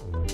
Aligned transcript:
Welcome 0.00 0.28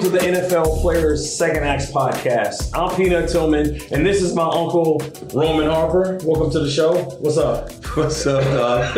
to 0.00 0.08
the 0.08 0.18
NFL 0.18 0.80
Players 0.80 1.36
Second 1.36 1.62
Acts 1.62 1.88
podcast. 1.92 2.72
I'm 2.74 2.96
Peanut 2.96 3.30
Tillman, 3.30 3.80
and 3.92 4.04
this 4.04 4.20
is 4.20 4.34
my 4.34 4.42
uncle 4.42 5.00
Roman 5.32 5.70
Harper. 5.70 6.18
Welcome 6.24 6.50
to 6.50 6.58
the 6.58 6.68
show. 6.68 7.04
What's 7.20 7.38
up? 7.38 7.70
What's 7.96 8.26
up, 8.26 8.42
dog? 8.42 8.96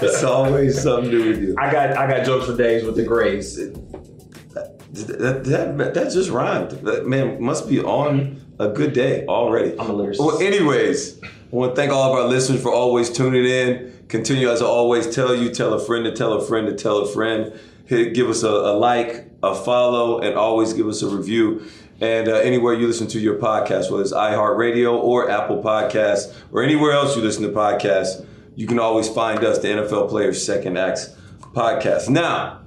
it's 0.00 0.22
always 0.22 0.80
something 0.80 1.10
new 1.10 1.30
with 1.30 1.42
you. 1.42 1.56
I 1.58 1.72
got 1.72 1.96
I 1.96 2.06
got 2.06 2.24
jokes 2.24 2.46
for 2.46 2.56
days 2.56 2.84
with 2.84 2.94
the 2.94 3.02
Grays. 3.02 3.56
That, 3.56 5.42
that, 5.44 5.94
that 5.94 6.12
just 6.12 6.30
rhymed. 6.30 6.70
That 6.70 7.08
man 7.08 7.42
must 7.42 7.68
be 7.68 7.80
on 7.80 8.43
a 8.58 8.68
good 8.68 8.92
day 8.92 9.24
already. 9.26 9.78
I'm 9.78 9.90
a 9.90 9.94
lyricist. 9.94 10.18
Well, 10.18 10.40
anyways, 10.40 11.22
I 11.22 11.28
want 11.50 11.74
to 11.74 11.76
thank 11.76 11.92
all 11.92 12.12
of 12.12 12.18
our 12.18 12.28
listeners 12.28 12.62
for 12.62 12.72
always 12.72 13.10
tuning 13.10 13.44
in. 13.44 14.04
Continue 14.08 14.50
as 14.50 14.62
I 14.62 14.66
always 14.66 15.12
tell 15.14 15.34
you, 15.34 15.50
tell 15.50 15.72
a 15.72 15.80
friend 15.80 16.04
to 16.04 16.12
tell 16.12 16.32
a 16.34 16.44
friend 16.44 16.66
to 16.66 16.74
tell 16.74 16.98
a 16.98 17.06
friend. 17.06 17.58
Hit, 17.86 18.14
give 18.14 18.28
us 18.28 18.42
a, 18.42 18.48
a 18.48 18.74
like, 18.76 19.30
a 19.42 19.54
follow, 19.54 20.20
and 20.20 20.36
always 20.36 20.72
give 20.72 20.86
us 20.86 21.02
a 21.02 21.08
review. 21.08 21.66
And 22.00 22.28
uh, 22.28 22.36
anywhere 22.36 22.74
you 22.74 22.86
listen 22.86 23.06
to 23.08 23.20
your 23.20 23.36
podcast, 23.36 23.90
whether 23.90 24.02
it's 24.02 24.12
iHeartRadio 24.12 24.92
or 24.92 25.30
Apple 25.30 25.62
Podcasts 25.62 26.34
or 26.52 26.62
anywhere 26.62 26.92
else 26.92 27.16
you 27.16 27.22
listen 27.22 27.42
to 27.42 27.50
podcasts, 27.50 28.26
you 28.56 28.66
can 28.66 28.78
always 28.78 29.08
find 29.08 29.44
us, 29.44 29.58
the 29.58 29.68
NFL 29.68 30.08
Players 30.08 30.44
Second 30.44 30.76
Acts 30.76 31.16
podcast. 31.52 32.08
Now, 32.08 32.62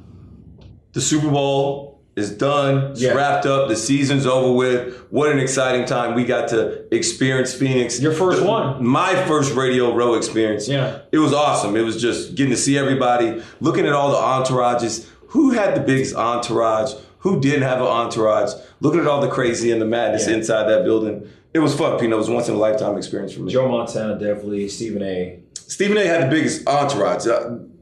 the 0.93 1.01
Super 1.01 1.29
Bowl 1.29 1.86
is 2.17 2.31
done. 2.31 2.91
It's 2.91 3.01
Yeah. 3.01 3.13
wrapped 3.13 3.45
up. 3.45 3.69
The 3.69 3.75
season's 3.75 4.25
over 4.25 4.51
with. 4.51 4.95
What 5.11 5.31
an 5.31 5.39
exciting 5.39 5.85
time 5.85 6.15
we 6.15 6.25
got 6.25 6.47
to 6.49 6.79
experience 6.93 7.53
Phoenix. 7.53 8.01
Your 8.01 8.11
first 8.11 8.39
The- 8.41 8.45
one. 8.47 8.83
My 8.85 9.13
first 9.27 9.53
Radio 9.55 9.95
Row 9.95 10.15
experience. 10.15 10.67
Yeah. 10.67 10.97
It 11.11 11.19
was 11.19 11.31
awesome. 11.31 11.75
It 11.77 11.85
was 11.85 12.01
just 12.01 12.35
getting 12.35 12.51
to 12.51 12.57
see 12.57 12.77
everybody, 12.77 13.41
looking 13.61 13.85
at 13.85 13.93
all 13.93 14.09
the 14.09 14.17
entourages. 14.17 15.05
Who 15.29 15.51
had 15.51 15.75
the 15.75 15.81
biggest 15.81 16.15
entourage? 16.15 16.93
Who 17.19 17.39
didn't 17.39 17.63
have 17.63 17.79
an 17.81 17.87
entourage? 17.87 18.51
Looking 18.81 19.01
at 19.01 19.07
all 19.07 19.21
the 19.21 19.27
crazy 19.27 19.71
and 19.71 19.81
the 19.81 19.85
madness 19.85 20.27
Yeah. 20.27 20.35
inside 20.35 20.67
that 20.69 20.83
building. 20.83 21.23
It 21.53 21.59
was 21.59 21.73
fun, 21.75 21.97
Pino. 21.99 22.15
It 22.15 22.19
was 22.19 22.29
once 22.29 22.49
in 22.49 22.55
a 22.55 22.57
lifetime 22.57 22.97
experience 22.97 23.33
for 23.33 23.41
me. 23.41 23.51
Joe 23.51 23.67
Montana 23.67 24.13
definitely. 24.13 24.67
Stephen 24.69 25.01
A. 25.03 25.39
Stephen 25.67 25.97
A. 25.97 26.05
had 26.05 26.23
the 26.23 26.35
biggest 26.35 26.67
entourage. 26.67 27.27
Uh, 27.27 27.31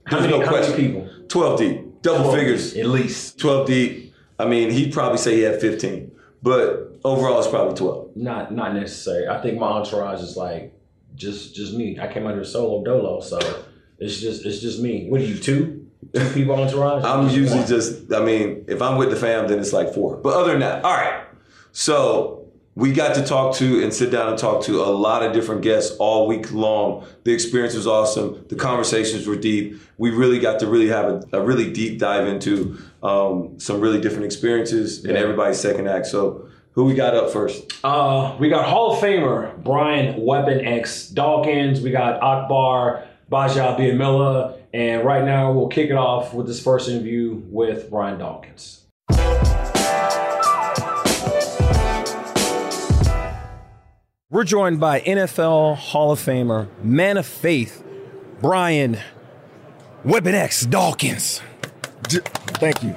How 0.06 0.18
there's 0.20 0.22
many, 0.24 0.40
no 0.40 0.46
how 0.46 0.52
question. 0.52 0.72
many 0.76 0.88
people? 0.88 1.08
12 1.30 1.60
deep. 1.60 2.02
Double 2.02 2.32
figures. 2.32 2.76
At 2.76 2.88
least. 2.88 3.38
12 3.40 3.68
deep. 3.68 4.14
I 4.38 4.46
mean, 4.46 4.70
he'd 4.70 4.94
probably 4.94 5.18
say 5.18 5.36
he 5.36 5.42
had 5.42 5.62
15, 5.62 6.12
but 6.44 7.00
overall 7.04 7.40
it's 7.40 7.48
probably 7.48 7.76
12. 7.76 8.16
Not 8.16 8.54
not 8.54 8.74
necessary. 8.74 9.28
I 9.28 9.42
think 9.42 9.60
my 9.60 9.68
entourage 9.68 10.22
is 10.22 10.36
like 10.36 10.74
just 11.16 11.56
just 11.56 11.74
me. 11.74 12.00
I 12.00 12.12
came 12.12 12.28
out 12.28 12.34
here 12.34 12.44
solo 12.44 12.84
dolo, 12.84 13.22
so 13.22 13.40
it's 14.00 14.20
just 14.20 14.46
it's 14.46 14.60
just 14.60 14.80
me. 14.80 15.10
What 15.10 15.22
are 15.22 15.26
you 15.26 15.38
two? 15.38 15.88
Two 16.14 16.30
people 16.34 16.56
entourage? 16.56 17.04
I'm 17.04 17.30
usually 17.30 17.60
one? 17.60 17.68
just, 17.68 18.14
I 18.14 18.24
mean, 18.24 18.66
if 18.68 18.82
I'm 18.82 18.98
with 18.98 19.10
the 19.10 19.16
fam, 19.16 19.48
then 19.48 19.60
it's 19.60 19.74
like 19.74 19.94
four. 19.94 20.18
But 20.18 20.36
other 20.36 20.52
than 20.52 20.60
that, 20.60 20.84
all 20.86 20.94
right. 20.94 21.26
So 21.72 22.45
we 22.76 22.92
got 22.92 23.16
to 23.16 23.24
talk 23.24 23.56
to 23.56 23.82
and 23.82 23.94
sit 23.94 24.12
down 24.12 24.28
and 24.30 24.38
talk 24.38 24.62
to 24.64 24.82
a 24.84 24.92
lot 24.92 25.24
of 25.24 25.32
different 25.32 25.62
guests 25.62 25.96
all 25.98 26.28
week 26.28 26.52
long. 26.52 27.06
The 27.24 27.32
experience 27.32 27.74
was 27.74 27.88
awesome. 27.88 28.46
The 28.50 28.56
conversations 28.56 29.26
were 29.26 29.38
deep. 29.38 29.80
We 29.98 30.12
really 30.12 30.40
got 30.40 30.60
to 30.60 30.68
really 30.68 30.90
have 30.90 31.06
a, 31.06 31.24
a 31.32 31.42
really 31.42 31.72
deep 31.72 32.00
dive 32.00 32.28
into 32.28 32.78
um, 33.02 33.58
some 33.60 33.80
really 33.80 34.02
different 34.02 34.26
experiences 34.26 35.06
in 35.06 35.16
everybody's 35.16 35.60
second 35.60 35.88
act. 35.88 36.08
So 36.08 36.50
who 36.74 36.84
we 36.84 36.96
got 36.96 37.16
up 37.16 37.32
first? 37.32 37.72
Uh, 37.86 38.36
we 38.40 38.50
got 38.50 38.68
Hall 38.68 38.94
of 38.94 39.00
Famer 39.00 39.64
Brian 39.64 40.22
Weapon 40.22 40.60
X 40.60 41.08
Dawkins. 41.08 41.80
We 41.80 41.92
got 41.92 42.22
Akbar 42.22 43.06
Gbaja-Biamila. 43.32 44.60
And 44.74 45.06
right 45.06 45.24
now 45.24 45.54
we'll 45.54 45.70
kick 45.70 45.90
it 45.90 45.96
off 45.96 46.34
with 46.34 46.48
this 46.48 46.62
first 46.62 46.90
interview 46.90 47.42
with 47.46 47.90
Brian 47.90 48.20
Dawkins. 48.20 48.82
We're 54.32 54.44
joined 54.44 54.80
by 54.80 55.02
NFL 55.02 55.78
Hall 55.78 56.12
of 56.12 56.20
Famer, 56.20 56.68
man 56.84 57.18
of 57.18 57.28
faith, 57.28 57.84
Brian 58.42 58.98
Weapon 60.04 60.34
X 60.34 60.66
Dawkins. 60.66 61.44
Thank 62.08 62.82
you. 62.82 62.94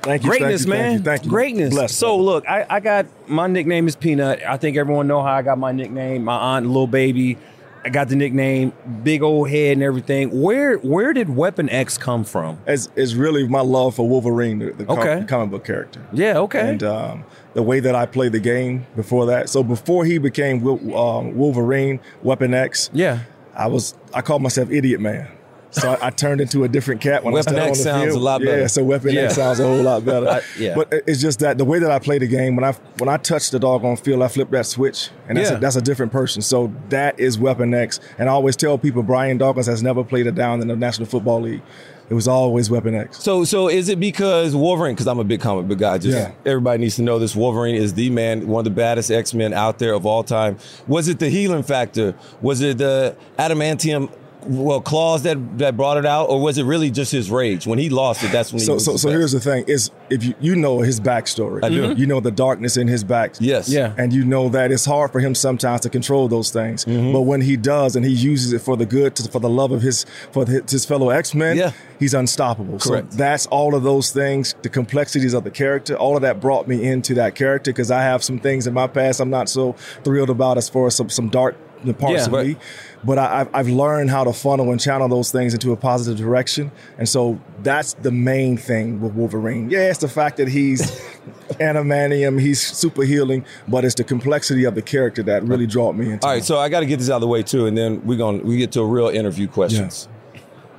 Thank 0.00 0.22
you. 0.22 0.30
Greatness, 0.30 0.62
thank 0.62 0.66
you, 0.66 0.70
man. 0.70 0.90
Thank 0.90 0.98
you. 0.98 1.04
Thank 1.04 1.24
you. 1.24 1.30
Greatness. 1.30 1.94
So 1.94 2.16
look, 2.16 2.48
I, 2.48 2.64
I 2.70 2.80
got 2.80 3.04
my 3.28 3.46
nickname 3.46 3.88
is 3.88 3.94
Peanut. 3.94 4.42
I 4.42 4.56
think 4.56 4.78
everyone 4.78 5.06
know 5.06 5.22
how 5.22 5.34
I 5.34 5.42
got 5.42 5.58
my 5.58 5.70
nickname. 5.70 6.24
My 6.24 6.56
aunt, 6.56 6.64
little 6.64 6.86
baby. 6.86 7.36
I 7.82 7.88
got 7.88 8.08
the 8.08 8.16
nickname, 8.16 8.72
big 9.02 9.22
old 9.22 9.48
head 9.48 9.72
and 9.72 9.82
everything. 9.82 10.42
Where 10.42 10.76
where 10.78 11.12
did 11.12 11.34
Weapon 11.34 11.70
X 11.70 11.96
come 11.96 12.24
from? 12.24 12.58
it's, 12.66 12.88
it's 12.94 13.14
really 13.14 13.48
my 13.48 13.60
love 13.60 13.94
for 13.94 14.06
Wolverine, 14.08 14.58
the, 14.58 14.72
the 14.72 14.84
com- 14.84 15.26
comic 15.26 15.50
book 15.50 15.64
character. 15.64 16.06
Yeah, 16.12 16.38
okay. 16.40 16.70
And 16.70 16.82
um, 16.82 17.24
the 17.54 17.62
way 17.62 17.80
that 17.80 17.94
I 17.94 18.06
played 18.06 18.32
the 18.32 18.40
game 18.40 18.86
before 18.96 19.26
that. 19.26 19.48
So 19.48 19.62
before 19.62 20.04
he 20.04 20.18
became 20.18 20.66
um, 20.94 21.36
Wolverine, 21.36 22.00
Weapon 22.22 22.52
X, 22.54 22.90
yeah. 22.92 23.20
I 23.54 23.66
was 23.66 23.94
I 24.12 24.20
called 24.20 24.42
myself 24.42 24.70
Idiot 24.70 25.00
Man. 25.00 25.28
So 25.72 25.92
I, 25.92 26.08
I 26.08 26.10
turned 26.10 26.40
into 26.40 26.64
a 26.64 26.68
different 26.68 27.00
cat 27.00 27.22
when 27.22 27.32
Weapon 27.32 27.56
I 27.56 27.68
X 27.68 27.80
stepped 27.80 27.94
on 27.94 28.00
the 28.00 28.04
sounds 28.06 28.12
field. 28.14 28.22
a 28.22 28.24
lot 28.24 28.40
better. 28.42 28.60
Yeah, 28.62 28.66
so 28.66 28.82
Weapon 28.84 29.16
X 29.16 29.34
sounds 29.36 29.60
a 29.60 29.66
whole 29.66 29.82
lot 29.82 30.04
better. 30.04 30.28
I- 30.30 30.40
yeah. 30.58 30.74
But 30.74 30.92
it's 31.06 31.20
just 31.20 31.38
that 31.40 31.58
the 31.58 31.64
way 31.64 31.78
that 31.78 31.90
I 31.90 31.98
play 31.98 32.18
the 32.18 32.26
game, 32.26 32.56
when 32.56 32.64
I 32.64 32.72
when 32.98 33.08
I 33.08 33.16
touch 33.18 33.50
the 33.50 33.58
doggone 33.58 33.96
field, 33.96 34.22
I 34.22 34.28
flip 34.28 34.50
that 34.50 34.66
switch, 34.66 35.10
and 35.28 35.38
that's, 35.38 35.50
Yeah. 35.50 35.56
a, 35.56 35.60
that's 35.60 35.76
a 35.76 35.80
different 35.82 36.12
person. 36.12 36.42
So 36.42 36.72
that 36.88 37.18
is 37.20 37.38
Weapon 37.38 37.72
X. 37.72 38.00
And 38.18 38.28
I 38.28 38.32
always 38.32 38.56
tell 38.56 38.78
people 38.78 39.02
Brian 39.02 39.38
Dawkins 39.38 39.66
has 39.66 39.82
never 39.82 40.02
played 40.04 40.26
a 40.26 40.32
down 40.32 40.60
in 40.60 40.68
the 40.68 40.76
National 40.76 41.06
Football 41.06 41.42
League. 41.42 41.62
It 42.08 42.14
was 42.14 42.26
always 42.26 42.68
Weapon 42.68 42.96
X. 42.96 43.22
So, 43.22 43.44
so 43.44 43.68
is 43.68 43.88
it 43.88 44.00
because 44.00 44.56
Wolverine? 44.56 44.94
Because 44.96 45.06
I'm 45.06 45.20
a 45.20 45.24
big 45.24 45.40
comic 45.40 45.68
book 45.68 45.78
guy. 45.78 45.96
Just 45.98 46.18
Yeah. 46.18 46.32
everybody 46.44 46.80
needs 46.80 46.96
to 46.96 47.02
know 47.02 47.20
this. 47.20 47.36
Wolverine 47.36 47.76
is 47.76 47.94
the 47.94 48.10
man, 48.10 48.48
one 48.48 48.62
of 48.62 48.64
the 48.64 48.70
baddest 48.76 49.12
X 49.12 49.32
Men 49.32 49.52
out 49.54 49.78
there 49.78 49.94
of 49.94 50.04
all 50.04 50.24
time. 50.24 50.56
Was 50.88 51.06
it 51.06 51.20
the 51.20 51.28
healing 51.28 51.62
factor? 51.62 52.16
Was 52.42 52.60
it 52.62 52.78
the 52.78 53.14
adamantium? 53.38 54.10
Well, 54.46 54.80
claws 54.80 55.22
that 55.24 55.58
that 55.58 55.76
brought 55.76 55.96
it 55.98 56.06
out, 56.06 56.28
or 56.30 56.40
was 56.40 56.56
it 56.58 56.64
really 56.64 56.90
just 56.90 57.12
his 57.12 57.30
rage 57.30 57.66
when 57.66 57.78
he 57.78 57.90
lost 57.90 58.22
it? 58.24 58.32
That's 58.32 58.52
when 58.52 58.60
he 58.60 58.64
So 58.66 58.74
was 58.74 58.84
so 58.84 58.96
so 58.96 59.08
best? 59.08 59.18
here's 59.18 59.32
the 59.32 59.40
thing: 59.40 59.64
is 59.66 59.90
if 60.08 60.24
you 60.24 60.34
you 60.40 60.56
know 60.56 60.80
his 60.80 60.98
backstory, 61.00 61.62
I 61.64 61.68
do. 61.68 61.92
You 61.96 62.06
know 62.06 62.20
the 62.20 62.30
darkness 62.30 62.76
in 62.76 62.88
his 62.88 63.04
back. 63.04 63.34
Yes. 63.38 63.68
Yeah. 63.68 63.94
and 63.98 64.12
you 64.12 64.24
know 64.24 64.48
that 64.48 64.72
it's 64.72 64.84
hard 64.86 65.12
for 65.12 65.20
him 65.20 65.34
sometimes 65.34 65.82
to 65.82 65.90
control 65.90 66.28
those 66.28 66.50
things. 66.50 66.84
Mm-hmm. 66.84 67.12
But 67.12 67.22
when 67.22 67.40
he 67.42 67.56
does, 67.56 67.96
and 67.96 68.04
he 68.04 68.12
uses 68.12 68.52
it 68.52 68.60
for 68.62 68.76
the 68.76 68.86
good, 68.86 69.14
to, 69.16 69.30
for 69.30 69.40
the 69.40 69.48
love 69.50 69.72
of 69.72 69.82
his 69.82 70.06
for 70.32 70.46
his, 70.46 70.70
his 70.70 70.84
fellow 70.86 71.10
X 71.10 71.34
Men, 71.34 71.56
Yeah. 71.56 71.72
he's 71.98 72.14
unstoppable. 72.14 72.78
Correct. 72.78 73.12
So 73.12 73.18
that's 73.18 73.46
all 73.48 73.74
of 73.74 73.82
those 73.82 74.10
things, 74.10 74.54
the 74.62 74.68
complexities 74.68 75.34
of 75.34 75.44
the 75.44 75.50
character, 75.50 75.96
all 75.96 76.16
of 76.16 76.22
that 76.22 76.40
brought 76.40 76.66
me 76.66 76.86
into 76.86 77.14
that 77.14 77.34
character 77.34 77.72
because 77.72 77.90
I 77.90 78.02
have 78.02 78.24
some 78.24 78.38
things 78.38 78.66
in 78.66 78.74
my 78.74 78.86
past 78.86 79.20
I'm 79.20 79.30
not 79.30 79.48
so 79.48 79.72
thrilled 80.04 80.30
about 80.30 80.56
as 80.56 80.68
far 80.68 80.86
as 80.86 80.94
some 80.96 81.10
some 81.10 81.28
dark 81.28 81.56
parts 81.98 82.14
Yeah, 82.14 82.26
of 82.26 82.32
right. 82.32 82.46
me. 82.48 82.56
But 83.02 83.18
I, 83.18 83.40
I've, 83.40 83.54
I've 83.54 83.68
learned 83.68 84.10
how 84.10 84.24
to 84.24 84.32
funnel 84.32 84.70
and 84.70 84.80
channel 84.80 85.08
those 85.08 85.30
things 85.32 85.54
into 85.54 85.72
a 85.72 85.76
positive 85.76 86.18
direction. 86.18 86.70
And 86.98 87.08
so 87.08 87.40
that's 87.62 87.94
the 87.94 88.10
main 88.10 88.56
thing 88.56 89.00
with 89.00 89.12
Wolverine. 89.14 89.70
Yeah, 89.70 89.88
it's 89.90 89.98
the 90.00 90.08
fact 90.08 90.36
that 90.36 90.48
he's 90.48 90.82
animanium, 91.60 92.40
he's 92.40 92.60
super 92.60 93.02
healing, 93.02 93.44
but 93.68 93.84
it's 93.84 93.94
the 93.94 94.04
complexity 94.04 94.64
of 94.64 94.74
the 94.74 94.82
character 94.82 95.22
that 95.24 95.42
really 95.44 95.66
brought 95.66 95.94
me 95.96 96.12
into 96.12 96.26
All 96.26 96.32
it. 96.32 96.36
right, 96.36 96.44
so 96.44 96.58
I 96.58 96.68
got 96.68 96.80
to 96.80 96.86
get 96.86 96.98
this 96.98 97.10
out 97.10 97.16
of 97.16 97.20
the 97.22 97.28
way 97.28 97.42
too, 97.42 97.66
and 97.66 97.76
then 97.76 98.04
we're 98.06 98.18
gonna 98.18 98.38
we 98.38 98.56
get 98.58 98.72
to 98.72 98.80
a 98.80 98.86
real 98.86 99.08
interview 99.08 99.48
questions. 99.48 100.08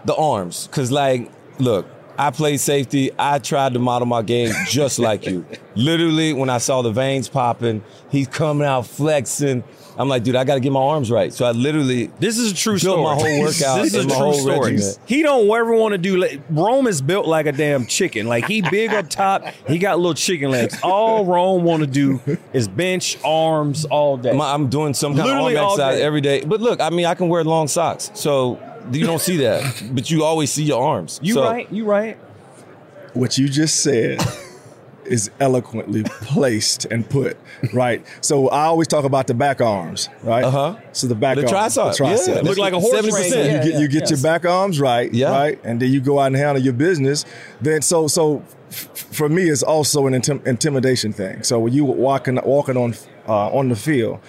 The 0.06 0.16
arms, 0.16 0.68
because 0.68 0.92
like, 0.92 1.32
look, 1.60 1.86
I 2.18 2.32
played 2.32 2.60
safety. 2.60 3.12
I 3.18 3.40
tried 3.40 3.74
to 3.74 3.80
model 3.80 4.08
my 4.08 4.22
game 4.22 4.52
just 4.68 5.00
like 5.00 5.26
you. 5.26 5.46
Literally, 5.76 6.34
when 6.34 6.50
I 6.50 6.58
saw 6.58 6.82
the 6.82 6.92
veins 6.92 7.30
popping, 7.30 7.84
he's 8.10 8.28
coming 8.28 8.68
out 8.68 8.86
flexing. 8.88 9.64
I'm 9.98 10.08
like, 10.10 10.24
dude, 10.24 10.36
I 10.36 10.44
got 10.44 10.56
to 10.56 10.60
get 10.62 10.72
my 10.72 10.80
arms 10.82 11.12
right. 11.12 11.34
So 11.34 11.46
I 11.46 11.52
literally 11.52 12.08
This 12.20 12.38
is 12.38 12.52
a 12.52 12.56
true 12.56 12.74
built 12.80 12.82
story. 12.82 13.04
my 13.04 13.14
whole 13.16 13.40
workout 13.42 13.82
this 13.84 13.94
is 13.94 14.06
a 14.06 14.08
my 14.08 14.16
true 14.16 14.24
whole 14.24 14.34
story. 14.34 14.72
regiment. 14.76 15.00
He 15.06 15.22
don't 15.22 15.50
ever 15.50 15.74
want 15.76 15.92
to 15.94 15.98
do. 15.98 16.18
Like, 16.18 16.42
Rome 16.50 16.88
is 16.88 17.02
built 17.02 17.28
like 17.28 17.46
a 17.46 17.52
damn 17.52 17.86
chicken. 17.86 18.28
Like 18.28 18.46
he 18.46 18.62
big 18.62 18.92
up 18.94 19.10
top. 19.10 19.46
He 19.68 19.78
got 19.78 19.98
little 19.98 20.14
chicken 20.14 20.50
legs. 20.52 20.80
All 20.82 21.26
Rome 21.26 21.64
want 21.64 21.82
to 21.82 21.88
do 21.88 22.22
is 22.54 22.68
bench 22.68 23.18
arms 23.24 23.86
all 23.86 24.18
day. 24.18 24.32
My- 24.34 24.54
I'm 24.54 24.70
doing 24.70 24.94
some 24.94 25.14
kind 25.16 25.28
Literally 25.28 25.56
of 25.58 25.62
arm 25.64 25.72
exercise 25.74 25.98
day. 25.98 26.04
every 26.04 26.22
day. 26.22 26.44
But 26.46 26.62
look, 26.62 26.80
I 26.82 26.90
mean, 26.90 27.06
I 27.06 27.14
can 27.16 27.28
wear 27.30 27.44
long 27.44 27.68
socks, 27.68 28.12
so 28.14 28.60
you 28.92 29.06
don't 29.06 29.22
see 29.22 29.38
that, 29.38 29.84
but 29.94 30.10
you 30.10 30.24
always 30.24 30.52
see 30.52 30.64
your 30.64 30.82
arms. 30.82 31.20
you 31.22 31.34
So- 31.36 31.44
right? 31.44 31.72
You 31.72 31.86
right? 31.86 32.18
what 33.14 33.38
you 33.38 33.50
just 33.50 33.84
said 33.84 34.20
is 35.12 35.30
eloquently 35.40 36.04
placed 36.04 36.86
and 36.86 37.08
put 37.10 37.38
right. 37.74 38.06
So 38.22 38.48
I 38.50 38.64
always 38.66 38.88
talk 38.88 39.04
about 39.06 39.28
the 39.28 39.34
back 39.34 39.62
arms, 39.62 40.10
right? 40.24 40.44
Uh-huh. 40.44 40.78
So 40.94 41.08
the 41.08 41.16
back 41.16 41.36
The 41.38 41.54
arms, 41.56 41.76
tricep, 41.76 41.98
the 41.98 42.04
tricep. 42.04 42.36
yeah. 42.36 42.42
Look 42.42 42.58
like 42.58 42.74
a 42.74 42.80
horse 42.80 43.06
70%. 43.06 43.14
race. 43.14 43.34
you 43.34 43.72
get 43.72 43.82
you 43.82 43.88
get 43.88 44.02
yes. 44.02 44.12
your 44.12 44.20
back 44.22 44.46
arms 44.46 44.80
right, 44.80 45.14
Yeah. 45.14 45.32
right, 45.32 45.60
and 45.64 45.82
then 45.82 45.92
you 45.92 46.00
go 46.02 46.20
out 46.20 46.28
and 46.28 46.36
handle 46.36 46.64
your 46.64 46.74
business. 46.74 47.26
Then 47.60 47.82
so 47.82 48.08
so 48.08 48.44
f- 48.70 48.90
for 48.96 49.28
me, 49.30 49.44
it's 49.50 49.64
also 49.64 50.08
an 50.08 50.14
intim- 50.14 50.46
intimidation 50.48 51.14
thing. 51.14 51.44
So 51.44 51.60
when 51.60 51.74
you 51.74 51.86
walking 51.86 52.40
walking 52.44 52.78
on 52.78 52.96
uh, 53.28 53.50
on 53.50 53.70
the 53.70 53.76
field, 53.76 54.20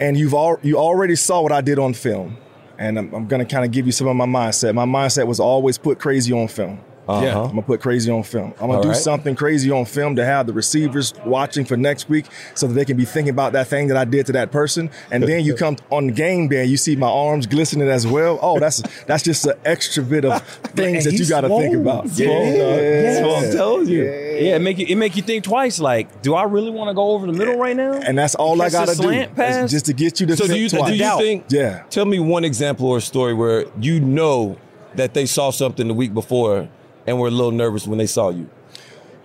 and 0.00 0.16
you've 0.16 0.34
all 0.34 0.58
you 0.62 0.76
already 0.78 1.16
saw 1.16 1.40
what 1.42 1.52
I 1.52 1.60
did 1.60 1.78
on 1.78 1.94
film, 1.94 2.36
and 2.78 2.98
I'm, 2.98 3.12
I'm 3.14 3.26
going 3.26 3.44
to 3.44 3.50
kind 3.50 3.64
of 3.64 3.70
give 3.70 3.86
you 3.86 3.92
some 3.92 4.06
of 4.06 4.16
my 4.16 4.26
mindset. 4.26 4.74
My 4.74 4.84
mindset 4.86 5.26
was 5.26 5.40
always 5.40 5.78
put 5.78 5.98
crazy 5.98 6.32
on 6.32 6.48
film. 6.48 6.80
Uh-huh. 7.10 7.42
I'm 7.44 7.48
gonna 7.50 7.62
put 7.62 7.80
crazy 7.80 8.10
on 8.10 8.22
film. 8.22 8.52
I'm 8.60 8.66
gonna 8.68 8.74
All 8.74 8.82
do 8.82 8.88
right. 8.90 8.96
something 8.96 9.34
crazy 9.34 9.70
on 9.70 9.84
film 9.84 10.16
to 10.16 10.24
have 10.24 10.46
the 10.46 10.52
receivers 10.52 11.14
watching 11.24 11.64
for 11.64 11.76
next 11.76 12.08
week, 12.08 12.26
so 12.54 12.66
that 12.66 12.74
they 12.74 12.84
can 12.84 12.96
be 12.96 13.04
thinking 13.04 13.30
about 13.30 13.52
that 13.54 13.66
thing 13.68 13.88
that 13.88 13.96
I 13.96 14.04
did 14.04 14.26
to 14.26 14.32
that 14.32 14.50
person. 14.50 14.90
And 15.10 15.22
then 15.24 15.44
you 15.44 15.54
come 15.64 15.76
on 15.90 16.08
game 16.08 16.48
day, 16.48 16.62
and 16.62 16.70
you 16.70 16.76
see 16.76 16.96
my 16.96 17.08
arms 17.08 17.46
glistening 17.46 17.88
as 17.88 18.06
well. 18.06 18.38
Oh, 18.42 18.58
that's 18.58 18.82
that's 19.06 19.22
just 19.22 19.44
an 19.46 19.54
extra 19.64 20.02
bit 20.02 20.24
of 20.24 20.42
things 20.76 21.04
that 21.04 21.12
you 21.14 21.26
got 21.28 21.42
to 21.42 21.48
think 21.48 21.76
about. 21.76 22.08
Swole, 22.08 22.28
dog. 22.46 22.80
That's 22.80 23.26
what 23.26 23.44
I'm 23.44 23.52
telling 23.52 23.88
you. 23.88 24.04
Yeah, 24.04 24.56
it 24.56 24.62
make 24.62 24.78
you 24.78 24.86
it 24.88 24.96
make 24.96 25.16
you 25.16 25.22
think 25.22 25.44
twice. 25.44 25.78
Like, 25.80 26.22
do 26.22 26.34
I 26.34 26.44
really 26.44 26.70
want 26.70 26.88
to 26.88 26.94
go 26.94 27.10
over 27.10 27.26
the 27.26 27.32
middle 27.32 27.56
right 27.56 27.76
now? 27.76 27.92
and 27.92 28.16
that's 28.16 28.34
all 28.34 28.60
I 28.62 28.70
Catch 28.70 28.96
the 28.96 29.02
got 29.02 29.02
to 29.02 29.26
do, 29.26 29.34
pass? 29.34 29.70
just 29.70 29.86
to 29.86 29.92
get 29.92 30.20
you 30.20 30.26
to 30.28 30.36
So 30.36 30.44
do 30.46 30.48
think 30.48 30.60
you, 30.62 30.68
do 30.70 30.76
twice. 30.78 30.98
you 30.98 31.18
think? 31.18 31.44
Yeah. 31.50 31.82
Tell 31.90 32.06
me 32.06 32.18
one 32.20 32.44
example 32.44 32.86
or 32.88 33.00
story 33.00 33.34
where 33.34 33.66
you 33.80 34.00
know 34.00 34.56
that 34.94 35.14
they 35.14 35.26
saw 35.26 35.50
something 35.50 35.86
the 35.88 35.94
week 35.94 36.14
before 36.14 36.68
and 37.10 37.18
were 37.18 37.26
a 37.28 37.30
little 37.32 37.50
nervous 37.50 37.86
when 37.88 37.98
they 37.98 38.06
saw 38.06 38.30
you. 38.30 38.48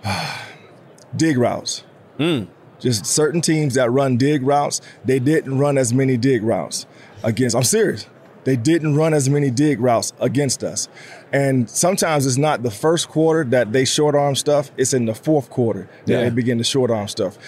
dig 1.16 1.38
routes. 1.38 1.84
Hmm. 2.18 2.44
Just 2.78 3.06
certain 3.06 3.40
teams 3.40 3.74
that 3.74 3.90
run 3.90 4.16
dig 4.16 4.42
routes, 4.42 4.80
they 5.04 5.18
didn't 5.18 5.56
run 5.58 5.78
as 5.78 5.94
many 5.94 6.16
dig 6.16 6.42
routes 6.42 6.84
against. 7.22 7.56
I'm 7.56 7.62
serious. 7.62 8.06
They 8.44 8.56
didn't 8.56 8.96
run 8.96 9.14
as 9.14 9.28
many 9.28 9.50
dig 9.50 9.80
routes 9.80 10.12
against 10.20 10.62
us. 10.62 10.88
And 11.32 11.68
sometimes 11.70 12.26
it's 12.26 12.36
not 12.36 12.62
the 12.62 12.70
first 12.70 13.08
quarter 13.08 13.44
that 13.50 13.72
they 13.72 13.84
short 13.84 14.14
arm 14.14 14.36
stuff, 14.36 14.70
it's 14.76 14.92
in 14.92 15.06
the 15.06 15.14
fourth 15.14 15.48
quarter 15.48 15.88
that 16.06 16.12
Yeah. 16.12 16.20
they 16.24 16.30
begin 16.30 16.58
to 16.58 16.64
short 16.64 16.90
arm 16.90 17.08
stuff. 17.08 17.38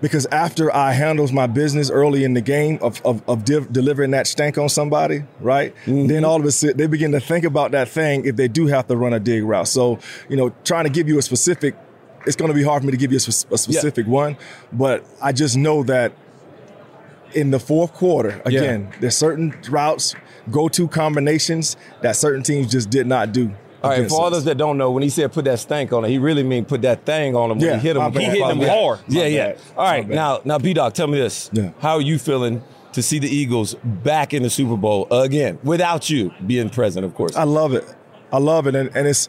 Because 0.00 0.26
after 0.26 0.74
I 0.74 0.92
handles 0.92 1.32
my 1.32 1.46
business 1.46 1.90
early 1.90 2.22
in 2.22 2.34
the 2.34 2.42
game 2.42 2.78
of, 2.82 3.00
of, 3.04 3.26
of 3.28 3.44
div- 3.44 3.72
delivering 3.72 4.10
that 4.10 4.26
stank 4.26 4.58
on 4.58 4.68
somebody, 4.68 5.24
right? 5.40 5.74
Mm-hmm. 5.86 6.06
Then 6.08 6.24
all 6.24 6.38
of 6.38 6.44
a 6.44 6.52
sudden 6.52 6.76
they 6.76 6.86
begin 6.86 7.12
to 7.12 7.20
think 7.20 7.44
about 7.44 7.70
that 7.70 7.88
thing 7.88 8.26
if 8.26 8.36
they 8.36 8.46
do 8.48 8.66
have 8.66 8.86
to 8.88 8.96
run 8.96 9.14
a 9.14 9.20
dig 9.20 9.42
route. 9.42 9.68
So, 9.68 9.98
you 10.28 10.36
know, 10.36 10.52
trying 10.64 10.84
to 10.84 10.90
give 10.90 11.08
you 11.08 11.18
a 11.18 11.22
specific, 11.22 11.74
it's 12.26 12.36
going 12.36 12.50
to 12.50 12.54
be 12.54 12.62
hard 12.62 12.82
for 12.82 12.86
me 12.86 12.92
to 12.92 12.98
give 12.98 13.10
you 13.10 13.16
a, 13.16 13.20
spe- 13.20 13.52
a 13.52 13.58
specific 13.58 14.06
one, 14.06 14.36
but 14.72 15.04
I 15.22 15.32
just 15.32 15.56
know 15.56 15.82
that 15.84 16.12
in 17.32 17.50
the 17.50 17.58
fourth 17.58 17.92
quarter, 17.94 18.40
again, 18.44 18.92
there's 19.00 19.16
certain 19.16 19.54
routes, 19.68 20.14
go 20.50 20.68
to 20.68 20.88
combinations 20.88 21.76
that 22.02 22.16
certain 22.16 22.42
teams 22.42 22.70
just 22.70 22.90
did 22.90 23.06
not 23.06 23.32
do. 23.32 23.54
All 23.82 23.90
right, 23.90 24.08
for 24.08 24.24
others 24.24 24.44
that 24.44 24.56
don't 24.56 24.78
know, 24.78 24.90
when 24.90 25.02
he 25.02 25.10
said 25.10 25.32
put 25.32 25.44
that 25.44 25.58
stank 25.58 25.92
on 25.92 26.04
it, 26.04 26.08
he 26.08 26.18
really 26.18 26.42
mean 26.42 26.64
put 26.64 26.82
that 26.82 27.04
thing 27.04 27.36
on 27.36 27.50
him 27.50 27.58
when 27.58 27.68
Yeah, 27.68 27.76
he 27.76 27.86
hit 27.88 27.96
him. 27.96 28.02
my 28.02 28.08
with 28.08 28.14
the 28.14 28.20
bad, 28.20 28.34
He 28.34 28.40
hit 28.42 28.50
him 28.50 28.60
Yeah. 28.60 28.68
hard. 28.68 28.98
Yeah, 29.08 29.22
My 29.22 29.26
yeah. 29.28 29.46
bad, 29.46 29.58
All 29.76 29.84
right, 29.84 30.08
now, 30.08 30.40
now, 30.44 30.58
B-Dawk, 30.58 30.94
tell 30.94 31.06
me 31.06 31.18
this. 31.18 31.50
Yeah. 31.52 31.70
How 31.80 31.94
are 31.96 32.00
you 32.00 32.18
feeling 32.18 32.62
to 32.92 33.02
see 33.02 33.18
the 33.18 33.28
Eagles 33.28 33.74
back 33.84 34.32
in 34.32 34.42
the 34.42 34.50
Super 34.50 34.76
Bowl 34.76 35.06
again 35.10 35.58
without 35.62 36.08
you 36.10 36.32
being 36.46 36.70
present, 36.70 37.04
of 37.04 37.14
course? 37.14 37.36
I 37.36 37.44
love 37.44 37.74
it. 37.74 37.84
I 38.32 38.38
love 38.38 38.66
it. 38.66 38.74
And, 38.74 38.90
and 38.96 39.06
it's, 39.06 39.28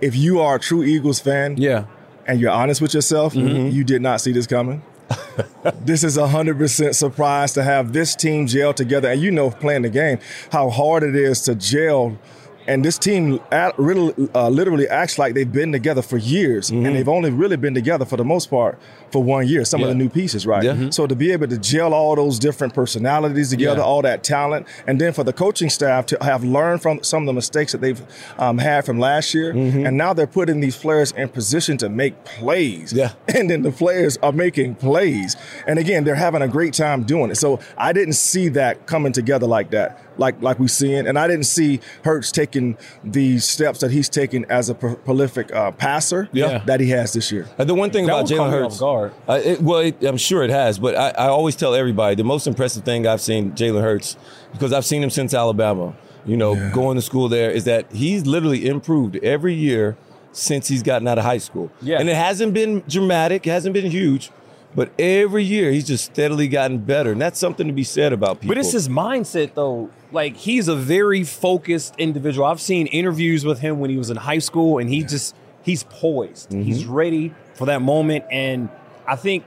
if 0.00 0.14
you 0.14 0.40
are 0.40 0.56
a 0.56 0.60
true 0.60 0.82
Eagles 0.84 1.18
fan, 1.18 1.56
yeah. 1.56 1.86
and 2.26 2.38
you're 2.40 2.50
honest 2.52 2.80
with 2.80 2.92
yourself, 2.94 3.34
mm-hmm. 3.34 3.74
you 3.74 3.82
did 3.82 4.02
not 4.02 4.20
see 4.20 4.32
this 4.32 4.46
coming. 4.46 4.82
this 5.84 6.02
is 6.02 6.16
a 6.16 6.26
hundred 6.26 6.58
percent 6.58 6.96
surprise 6.96 7.52
to 7.54 7.62
have 7.62 7.92
this 7.92 8.16
team 8.16 8.46
gel 8.46 8.74
together, 8.74 9.08
and 9.08 9.20
you 9.20 9.30
know, 9.30 9.50
playing 9.50 9.82
the 9.82 9.88
game, 9.88 10.18
how 10.50 10.68
hard 10.68 11.02
it 11.04 11.14
is 11.14 11.40
to 11.42 11.54
gel. 11.54 12.18
And 12.66 12.84
this 12.84 12.98
team 12.98 13.40
at, 13.52 13.78
really, 13.78 14.12
uh, 14.34 14.48
literally 14.48 14.88
acts 14.88 15.18
like 15.18 15.34
they've 15.34 15.50
been 15.50 15.70
together 15.72 16.02
for 16.02 16.16
years, 16.16 16.70
and 16.70 16.84
they've 16.84 17.08
only 17.08 17.30
really 17.30 17.56
been 17.56 17.74
together 17.74 18.04
for 18.04 18.16
the 18.16 18.24
most 18.24 18.50
part 18.50 18.78
for 19.10 19.22
one 19.22 19.46
year. 19.46 19.64
Some 19.64 19.82
of 19.82 19.88
the 19.88 19.94
new 19.94 20.08
pieces, 20.08 20.46
right? 20.46 20.62
Yeah. 20.62 20.90
So 20.90 21.06
to 21.06 21.14
be 21.14 21.32
able 21.32 21.46
to 21.48 21.58
gel 21.58 21.94
all 21.94 22.16
those 22.16 22.38
different 22.38 22.74
personalities 22.74 23.50
together, 23.50 23.78
Yeah. 23.80 23.84
all 23.84 24.02
that 24.02 24.22
talent, 24.24 24.66
and 24.86 25.00
then 25.00 25.12
for 25.12 25.24
the 25.24 25.32
coaching 25.32 25.70
staff 25.70 26.06
to 26.06 26.18
have 26.22 26.42
learned 26.44 26.82
from 26.82 27.02
some 27.02 27.22
of 27.22 27.26
the 27.26 27.32
mistakes 27.32 27.72
that 27.72 27.80
they've 27.80 28.00
um, 28.38 28.58
had 28.58 28.84
from 28.84 28.98
last 28.98 29.32
year, 29.34 29.52
Mm-hmm. 29.54 29.86
and 29.86 29.96
now 29.96 30.12
they're 30.12 30.26
putting 30.26 30.60
these 30.60 30.76
players 30.76 31.12
in 31.12 31.28
position 31.28 31.76
to 31.78 31.88
make 31.88 32.24
plays. 32.24 32.92
Yeah. 32.92 33.12
And 33.36 33.50
then 33.50 33.62
the 33.62 33.70
players 33.72 34.16
are 34.22 34.32
making 34.32 34.76
plays. 34.76 35.36
And 35.66 35.78
again, 35.78 36.04
they're 36.04 36.14
having 36.14 36.42
a 36.42 36.48
great 36.48 36.72
time 36.74 37.02
doing 37.04 37.30
it. 37.30 37.36
So 37.36 37.60
I 37.76 37.92
didn't 37.92 38.14
see 38.14 38.48
that 38.50 38.86
coming 38.86 39.12
together 39.12 39.46
like 39.46 39.70
that, 39.72 40.00
like 40.16 40.40
like 40.40 40.58
we 40.58 40.68
seeing. 40.68 41.06
And 41.06 41.18
I 41.18 41.26
didn't 41.28 41.44
see 41.46 41.80
Hurts 42.02 42.32
taking 42.32 42.76
the 43.04 43.38
steps 43.38 43.80
that 43.80 43.90
he's 43.90 44.08
taking 44.08 44.46
as 44.46 44.70
a 44.70 44.74
pro- 44.74 44.96
prolific 44.96 45.52
uh, 45.54 45.70
passer 45.72 46.28
Yeah. 46.32 46.58
that 46.66 46.80
he 46.80 46.88
has 46.90 47.12
this 47.12 47.30
year. 47.30 47.46
Uh, 47.58 47.64
the 47.64 47.74
one 47.74 47.90
thing 47.90 48.06
That 48.06 48.12
about 48.20 48.26
Jalen 48.30 48.46
me 48.52 48.58
Hurts, 48.58 48.80
guard. 48.96 49.12
Uh, 49.28 49.40
it, 49.44 49.60
well, 49.62 49.80
it, 49.80 50.02
I'm 50.02 50.16
sure 50.16 50.42
it 50.42 50.50
has, 50.50 50.78
but 50.78 50.94
I, 50.96 51.10
I 51.10 51.28
always 51.28 51.56
tell 51.56 51.74
everybody 51.74 52.14
the 52.14 52.24
most 52.24 52.46
impressive 52.46 52.84
thing 52.84 53.06
I've 53.06 53.20
seen 53.20 53.52
Jalen 53.52 53.82
Hurts 53.82 54.16
because 54.52 54.72
I've 54.72 54.84
seen 54.84 55.02
him 55.02 55.10
since 55.10 55.34
Alabama. 55.34 55.94
You 56.24 56.36
know, 56.36 56.54
going 56.72 56.96
to 56.96 57.02
school 57.02 57.28
there 57.28 57.50
is 57.52 57.64
that 57.64 57.92
he's 57.92 58.26
literally 58.26 58.66
improved 58.66 59.16
every 59.22 59.54
year 59.54 59.96
since 60.32 60.66
he's 60.66 60.82
gotten 60.82 61.06
out 61.06 61.18
of 61.18 61.24
high 61.24 61.38
school. 61.38 61.70
Yeah. 61.80 62.00
and 62.00 62.08
it 62.08 62.16
hasn't 62.16 62.52
been 62.52 62.82
dramatic, 62.88 63.46
it 63.46 63.50
hasn't 63.50 63.74
been 63.74 63.90
huge, 63.90 64.30
But 64.74 64.90
every 64.98 65.44
year 65.44 65.70
he's 65.70 65.86
just 65.86 66.04
steadily 66.04 66.48
gotten 66.48 66.78
better, 66.78 67.12
and 67.12 67.20
that's 67.20 67.38
something 67.38 67.66
to 67.66 67.72
be 67.72 67.84
said 67.84 68.12
about 68.12 68.40
people. 68.40 68.54
But 68.54 68.58
it's 68.58 68.72
his 68.72 68.88
mindset, 68.88 69.54
though. 69.54 69.88
Like 70.12 70.36
he's 70.36 70.68
a 70.68 70.76
very 70.76 71.22
focused 71.24 71.94
individual. 71.96 72.46
I've 72.46 72.60
seen 72.60 72.86
interviews 72.88 73.44
with 73.44 73.60
him 73.60 73.78
when 73.78 73.90
he 73.90 73.96
was 73.96 74.10
in 74.10 74.16
high 74.16 74.38
school, 74.40 74.78
and 74.78 74.90
he 74.90 75.04
just 75.04 75.34
he's 75.62 75.84
poised. 75.84 76.50
Mm-hmm. 76.50 76.62
He's 76.62 76.84
ready 76.86 77.34
for 77.54 77.66
that 77.66 77.82
moment. 77.82 78.24
And 78.30 78.68
I 79.06 79.16
think, 79.16 79.44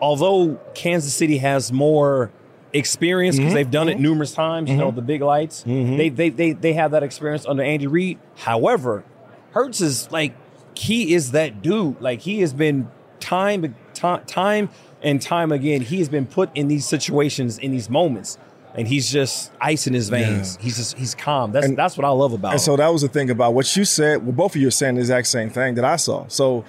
although 0.00 0.58
Kansas 0.74 1.14
City 1.14 1.38
has 1.38 1.72
more 1.72 2.30
experience 2.72 3.36
because 3.36 3.48
Mm-hmm. 3.48 3.54
they've 3.54 3.70
done 3.70 3.88
it 3.88 3.94
mm-hmm. 3.94 4.02
numerous 4.02 4.32
times, 4.32 4.70
you 4.70 4.76
know, 4.76 4.88
mm-hmm. 4.88 4.96
the 4.96 5.02
big 5.02 5.22
lights, 5.22 5.64
mm-hmm. 5.66 5.96
they, 5.96 6.08
they 6.08 6.28
they 6.30 6.52
they 6.52 6.72
have 6.74 6.90
that 6.90 7.02
experience 7.02 7.46
under 7.46 7.62
Andy 7.62 7.86
Reid. 7.86 8.18
However, 8.36 9.04
Hurts 9.52 9.80
is 9.80 10.10
like 10.10 10.34
he 10.74 11.14
is 11.14 11.32
that 11.32 11.62
dude. 11.62 12.00
Like 12.00 12.20
he 12.20 12.40
has 12.40 12.52
been 12.52 12.90
time 13.20 13.74
time 13.94 14.24
time 14.26 14.68
and 15.02 15.20
time 15.22 15.52
again. 15.52 15.80
He 15.80 15.98
has 15.98 16.08
been 16.08 16.26
put 16.26 16.50
in 16.54 16.68
these 16.68 16.86
situations 16.86 17.58
in 17.58 17.70
these 17.70 17.88
moments. 17.88 18.38
And 18.74 18.86
he's 18.86 19.10
just 19.10 19.50
ice 19.60 19.88
in 19.88 19.94
his 19.94 20.08
veins. 20.08 20.56
He's 20.60 20.76
just 20.76 20.96
he's 20.96 21.14
calm. 21.14 21.50
That's 21.50 21.66
And- 21.66 21.76
that's 21.76 21.96
what 21.96 22.04
I 22.04 22.10
love 22.10 22.32
about 22.32 22.52
And 22.52 22.60
him. 22.60 22.64
so 22.64 22.76
that 22.76 22.88
was 22.92 23.02
the 23.02 23.08
thing 23.08 23.28
about 23.28 23.54
what 23.54 23.74
you 23.74 23.84
said. 23.84 24.22
Well, 24.22 24.32
both 24.32 24.54
of 24.54 24.60
you 24.60 24.68
are 24.68 24.70
saying 24.70 24.96
the 24.96 25.00
exact 25.00 25.26
same 25.26 25.50
thing 25.50 25.74
that 25.76 25.84
I 25.84 25.96
saw. 25.96 26.26
So 26.28 26.64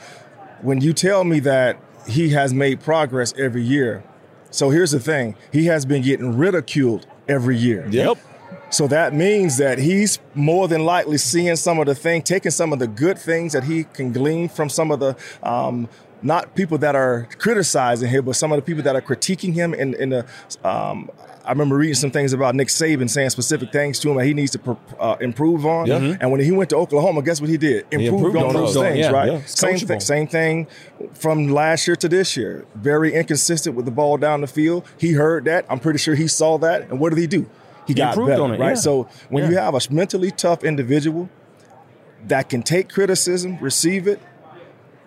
when 0.61 0.81
you 0.81 0.93
tell 0.93 1.23
me 1.23 1.39
that 1.41 1.77
he 2.07 2.29
has 2.29 2.53
made 2.53 2.79
progress 2.81 3.33
every 3.37 3.61
year, 3.61 4.03
so 4.51 4.69
here's 4.69 4.91
the 4.91 4.99
thing: 4.99 5.35
he 5.51 5.65
has 5.65 5.85
been 5.85 6.01
getting 6.01 6.37
ridiculed 6.37 7.05
every 7.27 7.57
year. 7.57 7.87
Yep. 7.89 8.17
So 8.71 8.87
that 8.87 9.13
means 9.13 9.57
that 9.57 9.79
he's 9.79 10.19
more 10.35 10.67
than 10.67 10.85
likely 10.85 11.17
seeing 11.17 11.55
some 11.55 11.79
of 11.79 11.87
the 11.87 11.95
thing, 11.95 12.21
taking 12.21 12.51
some 12.51 12.71
of 12.71 12.79
the 12.79 12.87
good 12.87 13.17
things 13.17 13.53
that 13.53 13.63
he 13.63 13.83
can 13.83 14.13
glean 14.13 14.47
from 14.47 14.69
some 14.69 14.91
of 14.91 14.99
the 14.99 15.17
um, 15.41 15.89
not 16.21 16.53
people 16.55 16.77
that 16.79 16.95
are 16.95 17.27
criticizing 17.37 18.09
him, 18.09 18.25
but 18.25 18.35
some 18.35 18.51
of 18.51 18.57
the 18.57 18.61
people 18.61 18.83
that 18.83 18.95
are 18.95 19.01
critiquing 19.01 19.53
him. 19.53 19.73
In, 19.73 19.93
in 19.95 20.09
the, 20.09 20.25
um, 20.63 21.09
I 21.49 21.51
remember 21.51 21.77
reading 21.77 21.95
some 21.95 22.11
things 22.11 22.31
about 22.31 22.53
Nick 22.53 22.67
Saban 22.67 23.09
saying 23.09 23.31
specific 23.31 23.71
things 23.71 23.97
to 24.01 24.11
him 24.11 24.17
that 24.17 24.25
he 24.25 24.35
needs 24.35 24.51
to 24.51 24.77
uh, 24.99 25.17
improve 25.19 25.65
on. 25.65 25.87
Yeah. 25.87 25.97
Mhm. 25.97 26.17
And 26.21 26.31
when 26.31 26.41
he 26.41 26.51
went 26.51 26.69
to 26.69 26.75
Oklahoma, 26.75 27.23
guess 27.23 27.41
what 27.41 27.49
he 27.49 27.57
did? 27.57 27.87
Improved, 27.89 28.13
improved 28.13 28.37
on, 28.37 28.43
on 28.45 28.53
those 28.53 28.75
things, 28.75 28.99
Yeah, 28.99 29.09
right? 29.09 29.31
yeah. 29.31 29.41
Same 29.47 29.79
thing. 29.79 29.99
Same 29.99 30.27
thing 30.27 30.67
from 31.13 31.47
last 31.47 31.87
year 31.87 31.95
to 31.95 32.07
this 32.07 32.37
year. 32.37 32.65
Very 32.75 33.15
inconsistent 33.15 33.75
with 33.75 33.85
the 33.85 33.91
ball 33.91 34.17
down 34.17 34.41
the 34.41 34.47
field. 34.47 34.85
He 34.99 35.13
heard 35.13 35.45
that. 35.45 35.65
I'm 35.69 35.79
pretty 35.79 35.97
sure 35.97 36.13
he 36.13 36.27
saw 36.27 36.59
that. 36.59 36.83
And 36.91 36.99
what 36.99 37.09
did 37.09 37.17
he 37.17 37.25
do? 37.25 37.49
He, 37.87 37.95
got 37.95 38.09
improved 38.09 38.29
better, 38.29 38.43
on 38.43 38.53
it, 38.53 38.59
right? 38.59 38.77
So 38.77 39.07
when 39.29 39.49
you 39.49 39.57
have 39.57 39.73
a 39.73 39.79
mentally 39.89 40.29
tough 40.29 40.63
individual 40.63 41.29
that 42.27 42.47
can 42.47 42.61
take 42.61 42.89
criticism, 42.89 43.57
receive 43.59 44.07
it, 44.07 44.19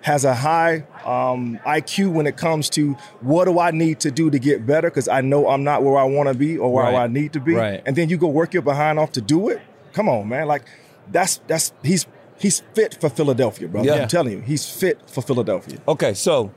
has 0.02 0.24
a 0.24 0.34
high 0.34 0.84
um, 1.04 1.58
IQ 1.66 2.12
when 2.12 2.26
it 2.26 2.36
comes 2.36 2.68
to 2.70 2.92
what 3.20 3.44
do 3.46 3.58
I 3.58 3.70
need 3.70 4.00
to 4.00 4.10
do 4.10 4.30
to 4.30 4.38
get 4.38 4.66
better 4.66 4.90
because 4.90 5.08
I 5.08 5.20
know 5.20 5.48
I'm 5.48 5.64
not 5.64 5.82
where 5.82 5.96
I 5.96 6.04
want 6.04 6.28
to 6.28 6.34
be 6.34 6.58
or 6.58 6.72
where 6.72 6.84
Right. 6.84 6.94
I 6.94 7.06
need 7.06 7.32
to 7.34 7.40
be, 7.40 7.54
Right. 7.54 7.82
and 7.86 7.94
then 7.96 8.08
you 8.08 8.16
go 8.16 8.26
work 8.28 8.52
your 8.52 8.62
behind 8.62 8.98
off 8.98 9.12
to 9.12 9.20
do 9.20 9.48
it. 9.48 9.60
Come 9.92 10.08
on, 10.08 10.28
man! 10.28 10.46
Like 10.48 10.64
that's 11.10 11.40
that's 11.46 11.72
he's 11.82 12.06
he's 12.38 12.60
fit 12.74 12.98
for 13.00 13.08
Philadelphia, 13.08 13.68
bro. 13.68 13.82
Yeah. 13.82 13.94
I'm 13.94 14.08
telling 14.08 14.32
you, 14.32 14.40
he's 14.40 14.68
fit 14.68 14.98
for 15.08 15.22
Philadelphia. 15.22 15.78
Okay, 15.86 16.14
so, 16.14 16.50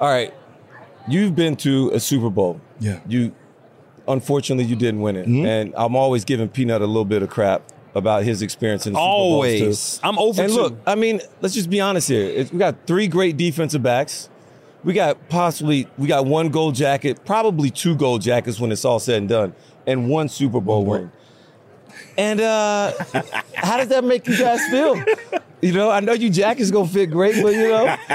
all 0.00 0.08
right, 0.08 0.32
you've 1.08 1.34
been 1.34 1.56
to 1.56 1.90
a 1.92 1.98
Super 2.00 2.30
Bowl. 2.30 2.60
Yeah. 2.78 3.00
You, 3.08 3.34
unfortunately, 4.06 4.64
you 4.64 4.76
didn't 4.76 5.00
win 5.00 5.16
it, 5.16 5.26
Mm-hmm. 5.26 5.46
and 5.46 5.74
I'm 5.76 5.96
always 5.96 6.24
giving 6.24 6.48
Peanut 6.48 6.82
a 6.82 6.86
little 6.86 7.04
bit 7.04 7.22
of 7.22 7.30
crap 7.30 7.62
about 7.96 8.22
his 8.24 8.42
experience 8.42 8.86
in 8.86 8.92
the 8.92 8.98
Super 8.98 9.06
Bowls, 9.06 9.32
Always. 9.32 10.00
I'm 10.02 10.18
over 10.18 10.42
And 10.42 10.52
two. 10.52 10.58
look, 10.60 10.78
I 10.86 10.94
mean, 10.94 11.20
let's 11.40 11.54
just 11.54 11.70
be 11.70 11.80
honest 11.80 12.08
here. 12.08 12.24
It's- 12.24 12.52
we 12.52 12.58
got 12.58 12.76
three 12.86 13.08
great 13.08 13.36
defensive 13.36 13.82
backs. 13.82 14.28
We 14.84 14.92
got 14.92 15.28
possibly 15.28 15.88
we 15.98 16.06
got 16.06 16.26
one 16.26 16.50
gold 16.50 16.74
jacket, 16.76 17.24
probably 17.24 17.70
two 17.70 17.96
gold 17.96 18.22
jackets 18.22 18.60
when 18.60 18.70
it's 18.70 18.84
all 18.84 19.00
said 19.00 19.16
and 19.18 19.28
done, 19.28 19.54
and 19.86 20.08
one 20.08 20.28
Super 20.28 20.60
Bowl 20.60 20.84
ring. 20.86 21.10
And 22.18 22.40
uh, 22.40 22.92
how 23.54 23.78
does 23.78 23.88
that 23.88 24.04
make 24.04 24.28
you 24.28 24.36
guys 24.38 24.60
feel? 24.68 25.02
You 25.60 25.72
know, 25.72 25.90
I 25.90 26.00
know 26.00 26.12
you 26.12 26.30
jackets 26.30 26.70
gonna 26.70 26.86
fit 26.86 27.06
great, 27.10 27.42
but 27.42 27.52
you 27.54 27.68
know, 27.68 27.96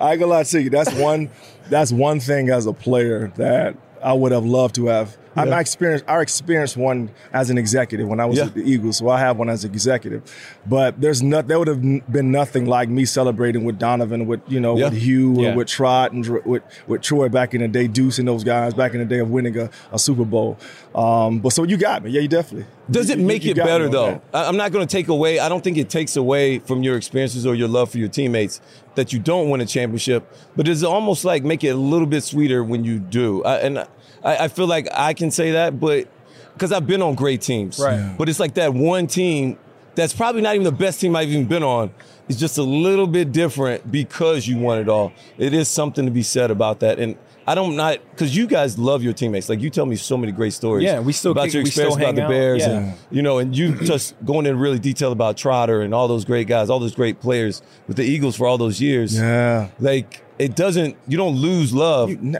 I 0.00 0.12
ain't 0.12 0.20
gonna 0.20 0.26
lie 0.26 0.42
to 0.44 0.62
you. 0.62 0.70
That's 0.70 0.92
one. 0.94 1.30
That's 1.70 1.90
one 1.92 2.20
thing 2.20 2.50
as 2.50 2.66
a 2.66 2.72
player 2.72 3.32
that 3.36 3.76
I 4.02 4.12
would 4.12 4.32
have 4.32 4.44
loved 4.44 4.74
to 4.76 4.86
have. 4.86 5.16
I, 5.36 5.42
I 5.48 5.60
experienced. 5.60 6.04
I 6.08 6.20
experienced 6.20 6.76
one 6.76 7.10
as 7.32 7.50
an 7.50 7.58
executive 7.58 8.08
when 8.08 8.18
I 8.20 8.26
was 8.26 8.38
Yeah. 8.38 8.46
at 8.46 8.54
the 8.54 8.62
Eagles, 8.62 8.96
so 8.98 9.08
I 9.08 9.20
have 9.20 9.36
one 9.38 9.48
as 9.48 9.64
an 9.64 9.70
executive. 9.72 10.22
But 10.66 11.00
there's 11.00 11.22
not. 11.22 11.46
There 11.46 11.58
would 11.58 11.68
have 11.68 11.80
been 12.10 12.32
nothing 12.32 12.66
like 12.66 12.88
me 12.88 13.04
celebrating 13.04 13.64
with 13.64 13.78
Donovan, 13.78 14.26
with 14.26 14.40
you 14.48 14.58
know, 14.60 14.76
Yeah. 14.76 14.84
with 14.90 14.94
Hugh, 14.98 15.34
Yeah. 15.40 15.48
and 15.48 15.56
with 15.56 15.68
Trot, 15.68 16.12
and 16.12 16.26
with 16.44 16.62
with 16.88 17.02
Troy 17.02 17.28
back 17.28 17.54
in 17.54 17.60
the 17.60 17.68
day, 17.68 17.86
Deuce 17.86 18.18
and 18.18 18.26
those 18.26 18.42
guys 18.44 18.74
back 18.74 18.92
in 18.92 18.98
the 18.98 19.04
day 19.04 19.20
of 19.20 19.30
winning 19.30 19.56
a, 19.56 19.70
a 19.92 19.98
Super 19.98 20.24
Bowl. 20.24 20.58
Um, 20.94 21.38
but 21.38 21.50
so 21.52 21.62
you 21.62 21.76
got 21.76 22.02
me. 22.02 22.10
Yeah, 22.10 22.22
you 22.22 22.28
definitely. 22.28 22.66
Does 22.90 23.08
it 23.10 23.20
make 23.20 23.44
you 23.44 23.52
it 23.52 23.56
better 23.56 23.88
though? 23.88 24.20
that. 24.32 24.48
I'm 24.48 24.56
not 24.56 24.72
going 24.72 24.84
to 24.86 24.90
take 24.90 25.06
away. 25.06 25.38
I 25.38 25.48
don't 25.48 25.62
think 25.62 25.76
it 25.78 25.88
takes 25.88 26.16
away 26.16 26.58
from 26.58 26.82
your 26.82 26.96
experiences 26.96 27.46
or 27.46 27.54
your 27.54 27.68
love 27.68 27.90
for 27.92 27.98
your 27.98 28.08
teammates 28.08 28.60
that 28.96 29.12
you 29.12 29.20
don't 29.20 29.48
win 29.48 29.60
a 29.60 29.66
championship. 29.66 30.24
But 30.56 30.66
does 30.66 30.82
it 30.82 30.86
almost 30.88 31.24
like 31.24 31.44
make 31.44 31.62
it 31.62 31.68
a 31.68 31.76
little 31.76 32.08
bit 32.08 32.24
sweeter 32.24 32.64
when 32.64 32.82
you 32.84 32.98
do? 32.98 33.44
I, 33.44 33.58
and 33.58 33.86
I, 34.24 34.44
I 34.44 34.48
feel 34.48 34.66
like 34.66 34.88
I 34.92 35.14
can 35.14 35.30
say 35.30 35.52
that, 35.52 35.78
but 35.80 36.08
because 36.54 36.72
I've 36.72 36.86
been 36.86 37.02
on 37.02 37.14
great 37.14 37.40
teams, 37.40 37.78
Right. 37.78 37.94
Yeah. 37.98 38.14
But 38.18 38.28
it's 38.28 38.40
like 38.40 38.54
that 38.54 38.74
one 38.74 39.06
team 39.06 39.58
that's 39.94 40.12
probably 40.12 40.42
not 40.42 40.54
even 40.54 40.64
the 40.64 40.72
best 40.72 41.00
team 41.00 41.16
I've 41.16 41.28
even 41.28 41.46
been 41.46 41.62
on. 41.62 41.90
It's 42.28 42.38
just 42.38 42.58
a 42.58 42.62
little 42.62 43.06
bit 43.08 43.32
different 43.32 43.90
because 43.90 44.46
you 44.46 44.56
won 44.58 44.78
it 44.78 44.88
all. 44.88 45.12
It 45.36 45.52
is 45.52 45.68
something 45.68 46.04
to 46.04 46.10
be 46.12 46.22
said 46.22 46.50
about 46.50 46.80
that, 46.80 46.98
and. 46.98 47.16
I 47.46 47.54
don't 47.56 47.74
not 47.74 47.98
because 48.10 48.36
you 48.36 48.46
guys 48.46 48.78
love 48.78 49.02
your 49.02 49.12
teammates. 49.14 49.48
Like 49.48 49.60
you 49.60 49.70
tell 49.70 49.86
me 49.86 49.96
so 49.96 50.16
many 50.16 50.30
great 50.30 50.52
stories. 50.52 50.84
Yeah, 50.84 51.00
we 51.00 51.12
still 51.12 51.32
about 51.32 51.46
kick- 51.46 51.54
your 51.54 51.62
experience 51.62 51.96
about 51.96 52.14
the 52.14 52.22
out. 52.24 52.28
Bears 52.28 52.60
Yeah. 52.60 52.70
and 52.78 52.94
you 53.10 53.22
know, 53.22 53.38
and 53.38 53.56
you 53.56 53.74
just 53.80 54.14
going 54.24 54.46
in 54.46 54.56
really 54.56 54.78
detail 54.78 55.10
about 55.10 55.36
Trotter 55.36 55.80
and 55.80 55.92
all 55.92 56.06
those 56.06 56.24
great 56.24 56.46
guys, 56.46 56.70
all 56.70 56.78
those 56.78 56.94
great 56.94 57.18
players 57.18 57.60
with 57.88 57.96
the 57.96 58.04
Eagles 58.04 58.36
for 58.36 58.46
all 58.46 58.56
those 58.56 58.80
years. 58.80 59.16
Yeah. 59.16 59.68
Like 59.80 60.22
it 60.38 60.54
doesn't, 60.54 60.96
you 61.08 61.16
don't 61.16 61.34
lose 61.36 61.72
love. 61.72 62.10
You- 62.10 62.18
n- 62.22 62.38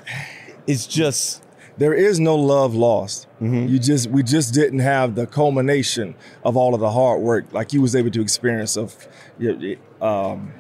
It's 0.69 0.87
just, 0.87 1.43
there 1.81 1.95
is 1.95 2.21
no 2.21 2.37
love 2.37 2.75
lost. 2.75 3.27
Mm-hmm. 3.41 3.69
You 3.69 3.79
just 3.79 4.11
we 4.11 4.23
just 4.23 4.53
didn't 4.53 4.81
have 4.81 5.15
the 5.15 5.27
culmination 5.27 6.15
of 6.45 6.55
all 6.55 6.75
of 6.75 6.81
the 6.81 6.91
hard 6.91 7.23
work 7.23 7.47
like 7.53 7.73
you 7.73 7.81
was 7.81 7.97
able 7.97 8.11
to 8.11 8.21
experience 8.21 8.77
of 8.77 9.09
um, 10.03 10.53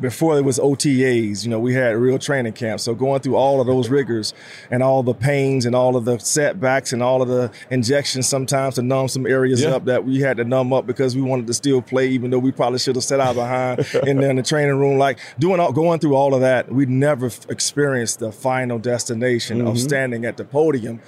before 0.00 0.36
it 0.38 0.42
was 0.44 0.58
OTAs. 0.58 1.44
You 1.44 1.50
know, 1.50 1.58
we 1.60 1.72
had 1.74 1.96
real 1.96 2.18
training 2.18 2.52
camps. 2.54 2.82
So 2.82 2.94
going 2.94 3.20
through 3.20 3.36
all 3.36 3.60
of 3.60 3.66
those 3.66 3.88
rigors 3.88 4.34
and 4.70 4.82
all 4.82 5.02
the 5.02 5.14
pains 5.14 5.66
and 5.66 5.74
all 5.74 5.96
of 5.96 6.04
the 6.04 6.18
setbacks 6.18 6.92
and 6.92 7.02
all 7.02 7.22
of 7.22 7.28
the 7.28 7.50
injections 7.70 8.26
sometimes 8.28 8.74
to 8.74 8.82
numb 8.82 9.08
some 9.08 9.26
areas 9.26 9.62
Yeah. 9.62 9.70
up 9.76 9.84
that 9.84 10.04
we 10.04 10.20
had 10.20 10.36
to 10.38 10.44
numb 10.44 10.72
up 10.72 10.86
because 10.86 11.14
we 11.14 11.22
wanted 11.22 11.46
to 11.46 11.54
still 11.54 11.80
play, 11.80 12.08
even 12.08 12.30
though 12.30 12.38
we 12.40 12.50
probably 12.52 12.78
should 12.78 12.96
have 12.96 13.04
sat 13.04 13.20
out 13.20 13.34
behind 13.36 13.86
in 14.06 14.22
in 14.22 14.36
the 14.36 14.42
training 14.42 14.76
room. 14.76 14.98
Like 14.98 15.18
doing 15.38 15.60
all, 15.60 15.72
going 15.72 16.00
through 16.00 16.14
all 16.16 16.34
of 16.34 16.40
that, 16.40 16.70
we 16.72 16.86
never 16.86 17.26
f- 17.26 17.46
experienced 17.48 18.18
the 18.18 18.32
final 18.32 18.78
destination 18.78 19.58
Mm-hmm. 19.58 19.66
of 19.68 19.78
standing 19.80 20.24
at 20.24 20.36
the 20.36 20.44
podium, 20.44 21.00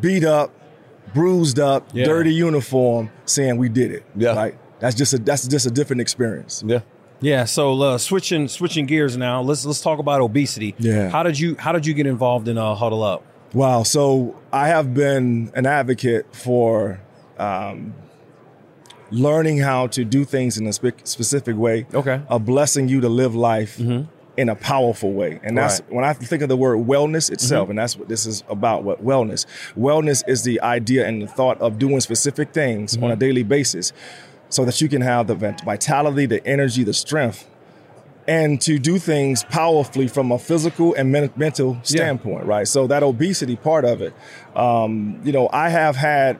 beat 0.00 0.24
up, 0.24 0.50
bruised 1.14 1.58
up, 1.58 1.88
Yeah. 1.92 2.04
dirty 2.04 2.32
uniform, 2.34 3.10
saying 3.26 3.56
we 3.56 3.68
did 3.68 3.92
it. 3.92 4.04
Yeah. 4.16 4.32
Like 4.32 4.58
that's 4.80 4.94
just 4.94 5.14
a 5.14 5.18
that's 5.18 5.46
just 5.46 5.66
a 5.66 5.70
different 5.70 6.00
experience. 6.02 6.62
yeah. 6.66 6.80
Yeah, 7.20 7.44
so 7.46 7.80
uh, 7.82 7.98
switching 7.98 8.46
switching 8.48 8.86
gears 8.86 9.16
now. 9.16 9.40
Let's 9.42 9.64
let's 9.66 9.80
talk 9.80 9.98
about 9.98 10.20
obesity. 10.20 10.74
Yeah. 10.78 11.08
How 11.08 11.22
did 11.22 11.38
you 11.38 11.56
how 11.58 11.72
did 11.72 11.84
you 11.86 11.94
get 11.94 12.06
involved 12.06 12.46
in 12.48 12.56
uh, 12.58 12.74
Huddle 12.74 13.02
Up? 13.02 13.24
Wow. 13.54 13.82
So 13.82 14.36
I 14.52 14.68
have 14.68 14.94
been 14.94 15.50
an 15.54 15.66
advocate 15.66 16.26
for 16.34 17.00
um, 17.38 17.94
learning 19.10 19.58
how 19.58 19.86
to 19.88 20.04
do 20.04 20.24
things 20.24 20.58
in 20.58 20.66
a 20.66 20.72
spe- 20.72 21.04
specific 21.04 21.56
way. 21.56 21.86
Okay. 21.94 22.20
A 22.28 22.38
blessing 22.38 22.88
you 22.88 23.00
to 23.00 23.08
live 23.08 23.34
life 23.34 23.80
in 24.36 24.48
a 24.48 24.54
powerful 24.54 25.12
way. 25.12 25.40
And 25.42 25.58
that's 25.58 25.80
Right. 25.80 25.92
when 25.92 26.04
I 26.04 26.12
think 26.12 26.42
of 26.42 26.48
the 26.48 26.56
word 26.56 26.86
wellness 26.86 27.28
itself, 27.30 27.70
and 27.70 27.78
that's 27.78 27.96
what 27.96 28.08
this 28.08 28.24
is 28.26 28.44
about. 28.48 28.84
What 28.84 29.04
wellness? 29.04 29.46
Wellness 29.76 30.22
is 30.28 30.42
the 30.44 30.60
idea 30.60 31.08
and 31.08 31.22
the 31.22 31.26
thought 31.26 31.60
of 31.60 31.78
doing 31.78 31.98
specific 32.00 32.52
things 32.52 32.96
on 32.98 33.10
a 33.10 33.16
daily 33.16 33.42
basis 33.42 33.92
so 34.48 34.64
that 34.64 34.80
you 34.80 34.88
can 34.88 35.02
have 35.02 35.26
the 35.26 35.34
vitality, 35.34 36.26
the 36.26 36.46
energy, 36.46 36.82
the 36.84 36.94
strength 36.94 37.46
and 38.26 38.60
to 38.60 38.78
do 38.78 38.98
things 38.98 39.42
powerfully 39.44 40.06
from 40.06 40.30
a 40.30 40.38
physical 40.38 40.92
and 40.94 41.10
men- 41.10 41.30
mental 41.36 41.78
standpoint, 41.82 42.44
right? 42.44 42.68
So 42.68 42.86
that 42.86 43.02
obesity 43.02 43.56
part 43.56 43.86
of 43.86 44.02
it, 44.02 44.12
um, 44.54 45.18
you 45.24 45.32
know, 45.32 45.48
I 45.50 45.70
have 45.70 45.96
had, 45.96 46.38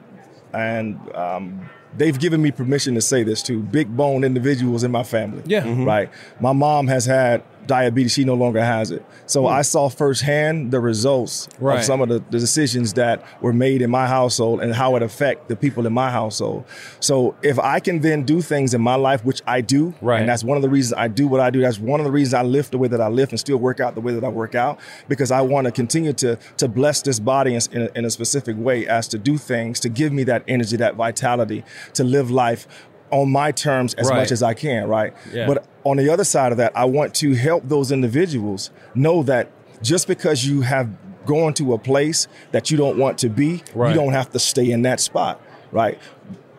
and 0.53 0.99
um, 1.17 1.71
they've 1.97 2.19
given 2.19 2.43
me 2.43 2.51
permission 2.51 2.95
to 2.95 3.01
say 3.01 3.23
this 3.23 3.43
too, 3.43 3.61
big 3.63 3.97
bone 3.97 4.23
individuals 4.23 4.85
in 4.85 4.91
my 4.91 5.03
family, 5.03 5.43
Yeah. 5.47 5.63
Mhm. 5.63 5.87
right? 5.87 6.11
My 6.41 6.53
mom 6.53 6.89
has 6.89 7.07
had 7.07 7.43
diabetes. 7.69 8.13
She 8.13 8.25
no 8.25 8.35
longer 8.35 8.61
has 8.65 8.91
it. 8.91 9.05
So 9.27 9.43
hmm. 9.43 9.47
I 9.49 9.63
saw 9.63 9.89
firsthand 9.89 10.73
the 10.73 10.81
results 10.81 11.49
Right. 11.61 11.79
of 11.79 11.85
some 11.85 12.01
of 12.01 12.09
the, 12.09 12.19
the 12.31 12.39
decisions 12.41 12.95
that 12.95 13.23
were 13.41 13.53
made 13.53 13.83
in 13.83 13.91
my 13.91 14.07
household 14.09 14.61
and 14.61 14.75
how 14.75 14.97
it 14.97 15.03
affect 15.03 15.49
the 15.49 15.55
people 15.57 15.87
in 15.87 15.93
my 15.93 16.11
household. 16.11 16.65
So 16.99 17.37
if 17.43 17.59
I 17.59 17.79
can 17.81 18.01
then 18.01 18.25
do 18.25 18.43
things 18.43 18.75
in 18.75 18.81
my 18.81 18.97
life, 18.97 19.25
which 19.25 19.41
I 19.47 19.61
do, 19.61 19.95
Right. 20.01 20.21
and 20.21 20.29
that's 20.29 20.43
one 20.43 20.57
of 20.57 20.63
the 20.63 20.69
reasons 20.69 20.95
I 20.99 21.07
do 21.09 21.29
what 21.29 21.41
I 21.41 21.51
do. 21.51 21.61
That's 21.61 21.79
one 21.79 22.01
of 22.01 22.05
the 22.05 22.11
reasons 22.13 22.35
I 22.35 22.43
lift 22.43 22.73
the 22.73 22.79
way 22.79 22.89
that 22.89 23.01
I 23.01 23.09
lift 23.09 23.33
and 23.33 23.39
still 23.39 23.59
work 23.59 23.79
out 23.81 23.95
the 23.95 24.01
way 24.01 24.13
that 24.15 24.25
I 24.25 24.29
work 24.29 24.55
out 24.55 24.81
because 25.09 25.31
I 25.31 25.41
want 25.43 25.67
to 25.67 25.71
continue 25.73 26.13
to 26.15 26.37
to 26.57 26.69
bless 26.69 27.03
this 27.03 27.21
body 27.21 27.55
in, 27.55 27.61
in, 27.73 27.83
a, 27.83 27.99
in 27.99 28.05
a 28.05 28.11
specific 28.11 28.57
way 28.59 28.87
as 28.89 29.07
to 29.09 29.19
do 29.19 29.37
things 29.39 29.79
to 29.81 29.89
give 29.89 30.13
me 30.13 30.25
that 30.25 30.43
energy, 30.49 30.77
that 30.79 30.95
vitality 30.95 31.65
to 31.95 32.03
live 32.05 32.31
life 32.31 32.67
on 33.11 33.31
my 33.31 33.53
terms 33.53 33.95
as 33.95 34.09
Right. 34.09 34.17
much 34.19 34.33
as 34.33 34.43
I 34.43 34.55
can, 34.55 34.89
right? 34.89 35.13
Yeah. 35.33 35.47
But 35.47 35.65
on 35.85 35.97
the 35.97 36.09
other 36.11 36.25
side 36.25 36.53
of 36.53 36.59
that, 36.59 36.73
I 36.75 36.85
want 36.85 37.15
to 37.17 37.35
help 37.35 37.69
those 37.69 37.91
individuals 37.93 38.71
know 38.95 39.23
that 39.25 39.49
just 39.83 40.07
because 40.09 40.47
you 40.47 40.61
have 40.63 40.89
gone 41.27 41.53
to 41.55 41.73
a 41.75 41.79
place 41.79 42.27
that 42.53 42.71
you 42.71 42.77
don't 42.77 42.99
want 42.99 43.19
to 43.19 43.29
be, 43.29 43.63
Right. 43.75 43.91
you 43.91 43.95
don't 43.95 44.13
have 44.13 44.31
to 44.33 44.39
stay 44.39 44.71
in 44.71 44.83
that 44.83 45.01
spot, 45.01 45.41
right? 45.73 45.99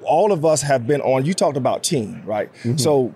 All 0.04 0.32
of 0.32 0.46
us 0.46 0.62
have 0.64 0.88
been 0.88 1.02
on, 1.02 1.26
you 1.26 1.34
talked 1.34 1.58
about 1.58 1.84
team, 1.84 2.22
right? 2.26 2.50
So 2.78 3.14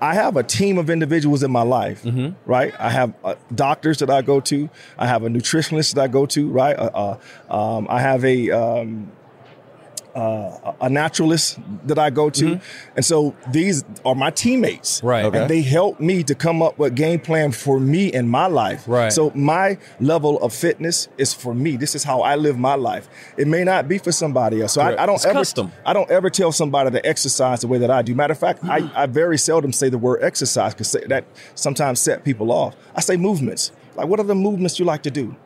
I 0.00 0.14
have 0.14 0.36
a 0.36 0.42
team 0.42 0.76
of 0.78 0.90
individuals 0.90 1.42
in 1.42 1.50
my 1.50 1.62
life, 1.62 2.04
right? 2.44 2.74
I 2.78 2.90
have 2.90 3.14
uh, 3.24 3.34
doctors 3.54 3.98
that 3.98 4.10
I 4.10 4.20
go 4.22 4.40
to. 4.40 4.68
I 4.98 5.06
have 5.06 5.24
a 5.24 5.28
nutritionist 5.28 5.94
that 5.94 6.02
I 6.02 6.06
go 6.08 6.26
to, 6.26 6.48
right? 6.48 6.76
Uh, 6.78 7.16
uh, 7.50 7.54
um, 7.78 7.86
I 7.88 8.00
have 8.00 8.24
a 8.24 8.50
um, 8.50 9.10
uh, 10.16 10.72
a 10.80 10.88
naturalist 10.88 11.58
that 11.86 11.98
I 11.98 12.10
go 12.10 12.30
to, 12.30 12.58
and 12.96 13.04
so 13.04 13.34
these 13.52 13.84
are 14.04 14.14
my 14.14 14.30
teammates, 14.30 15.02
Right. 15.02 15.24
And 15.34 15.50
they 15.50 15.62
help 15.62 16.00
me 16.00 16.22
to 16.24 16.34
come 16.34 16.62
up 16.62 16.78
with 16.78 16.94
game 16.94 17.20
plan 17.20 17.52
for 17.52 17.78
me 17.78 18.12
in 18.12 18.28
my 18.28 18.46
life, 18.46 18.84
Right. 18.88 19.12
So 19.12 19.30
my 19.34 19.78
level 20.00 20.40
of 20.42 20.52
fitness 20.54 21.08
is 21.18 21.34
for 21.34 21.54
me. 21.54 21.76
This 21.76 21.94
is 21.94 22.02
how 22.04 22.22
I 22.22 22.36
live 22.36 22.58
my 22.58 22.74
life. 22.74 23.08
It 23.36 23.46
may 23.46 23.62
not 23.64 23.88
be 23.88 23.98
for 23.98 24.12
somebody 24.12 24.62
else. 24.62 24.72
So 24.72 24.80
I, 24.80 25.02
I 25.02 25.06
don't 25.06 25.16
It's 25.16 25.26
ever, 25.26 25.40
custom. 25.40 25.72
I 25.84 25.92
don't 25.92 26.10
ever 26.10 26.30
tell 26.30 26.52
somebody 26.52 26.90
to 26.90 27.06
exercise 27.06 27.60
the 27.60 27.68
way 27.68 27.78
that 27.78 27.90
I 27.90 28.02
do. 28.02 28.14
Matter 28.14 28.32
of 28.32 28.38
fact, 28.38 28.64
I, 28.64 28.90
I 28.94 29.06
very 29.06 29.38
seldom 29.38 29.72
say 29.72 29.88
the 29.90 29.98
word 29.98 30.22
exercise 30.22 30.72
because 30.72 30.92
that 31.08 31.24
sometimes 31.54 32.00
set 32.00 32.24
people 32.24 32.50
off. 32.50 32.74
I 32.94 33.00
say 33.00 33.16
movements. 33.16 33.72
Like, 33.94 34.08
what 34.08 34.20
are 34.20 34.24
the 34.24 34.34
movements 34.34 34.78
you 34.78 34.84
like 34.84 35.02
to 35.04 35.10
do? 35.10 35.36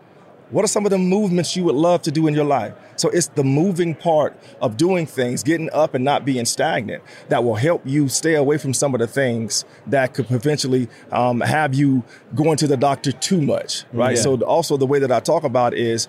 What 0.51 0.65
are 0.65 0.69
some 0.69 0.85
of 0.85 0.91
the 0.91 0.99
movements 0.99 1.55
you 1.57 1.65
would 1.65 1.77
love 1.77 2.03
to 2.03 2.11
do 2.11 2.27
in 2.27 2.35
your 2.35 2.45
life? 2.45 2.75
So 2.97 3.09
it's 3.09 3.29
the 3.29 3.45
moving 3.45 3.95
part 3.95 4.37
of 4.61 4.77
doing 4.77 5.07
things, 5.07 5.43
getting 5.43 5.71
up 5.73 5.95
and 5.95 6.05
not 6.05 6.25
being 6.25 6.45
stagnant 6.45 7.03
that 7.29 7.45
will 7.45 7.55
help 7.55 7.83
you 7.87 8.09
stay 8.09 8.35
away 8.35 8.59
from 8.59 8.75
some 8.75 8.95
of 8.95 9.01
the 9.01 9.07
things 9.07 9.65
that 9.87 10.15
could 10.15 10.27
potentially 10.27 10.89
um, 11.13 11.41
have 11.41 11.75
you 11.75 12.03
going 12.35 12.57
to 12.59 12.67
the 12.67 12.77
doctor 12.77 13.13
too 13.13 13.41
much, 13.41 13.85
right? 13.93 14.17
Yeah. 14.17 14.23
So 14.23 14.41
also 14.43 14.77
the 14.77 14.87
way 14.87 14.99
that 14.99 15.13
I 15.13 15.21
talk 15.21 15.45
about 15.45 15.75
is 15.75 16.09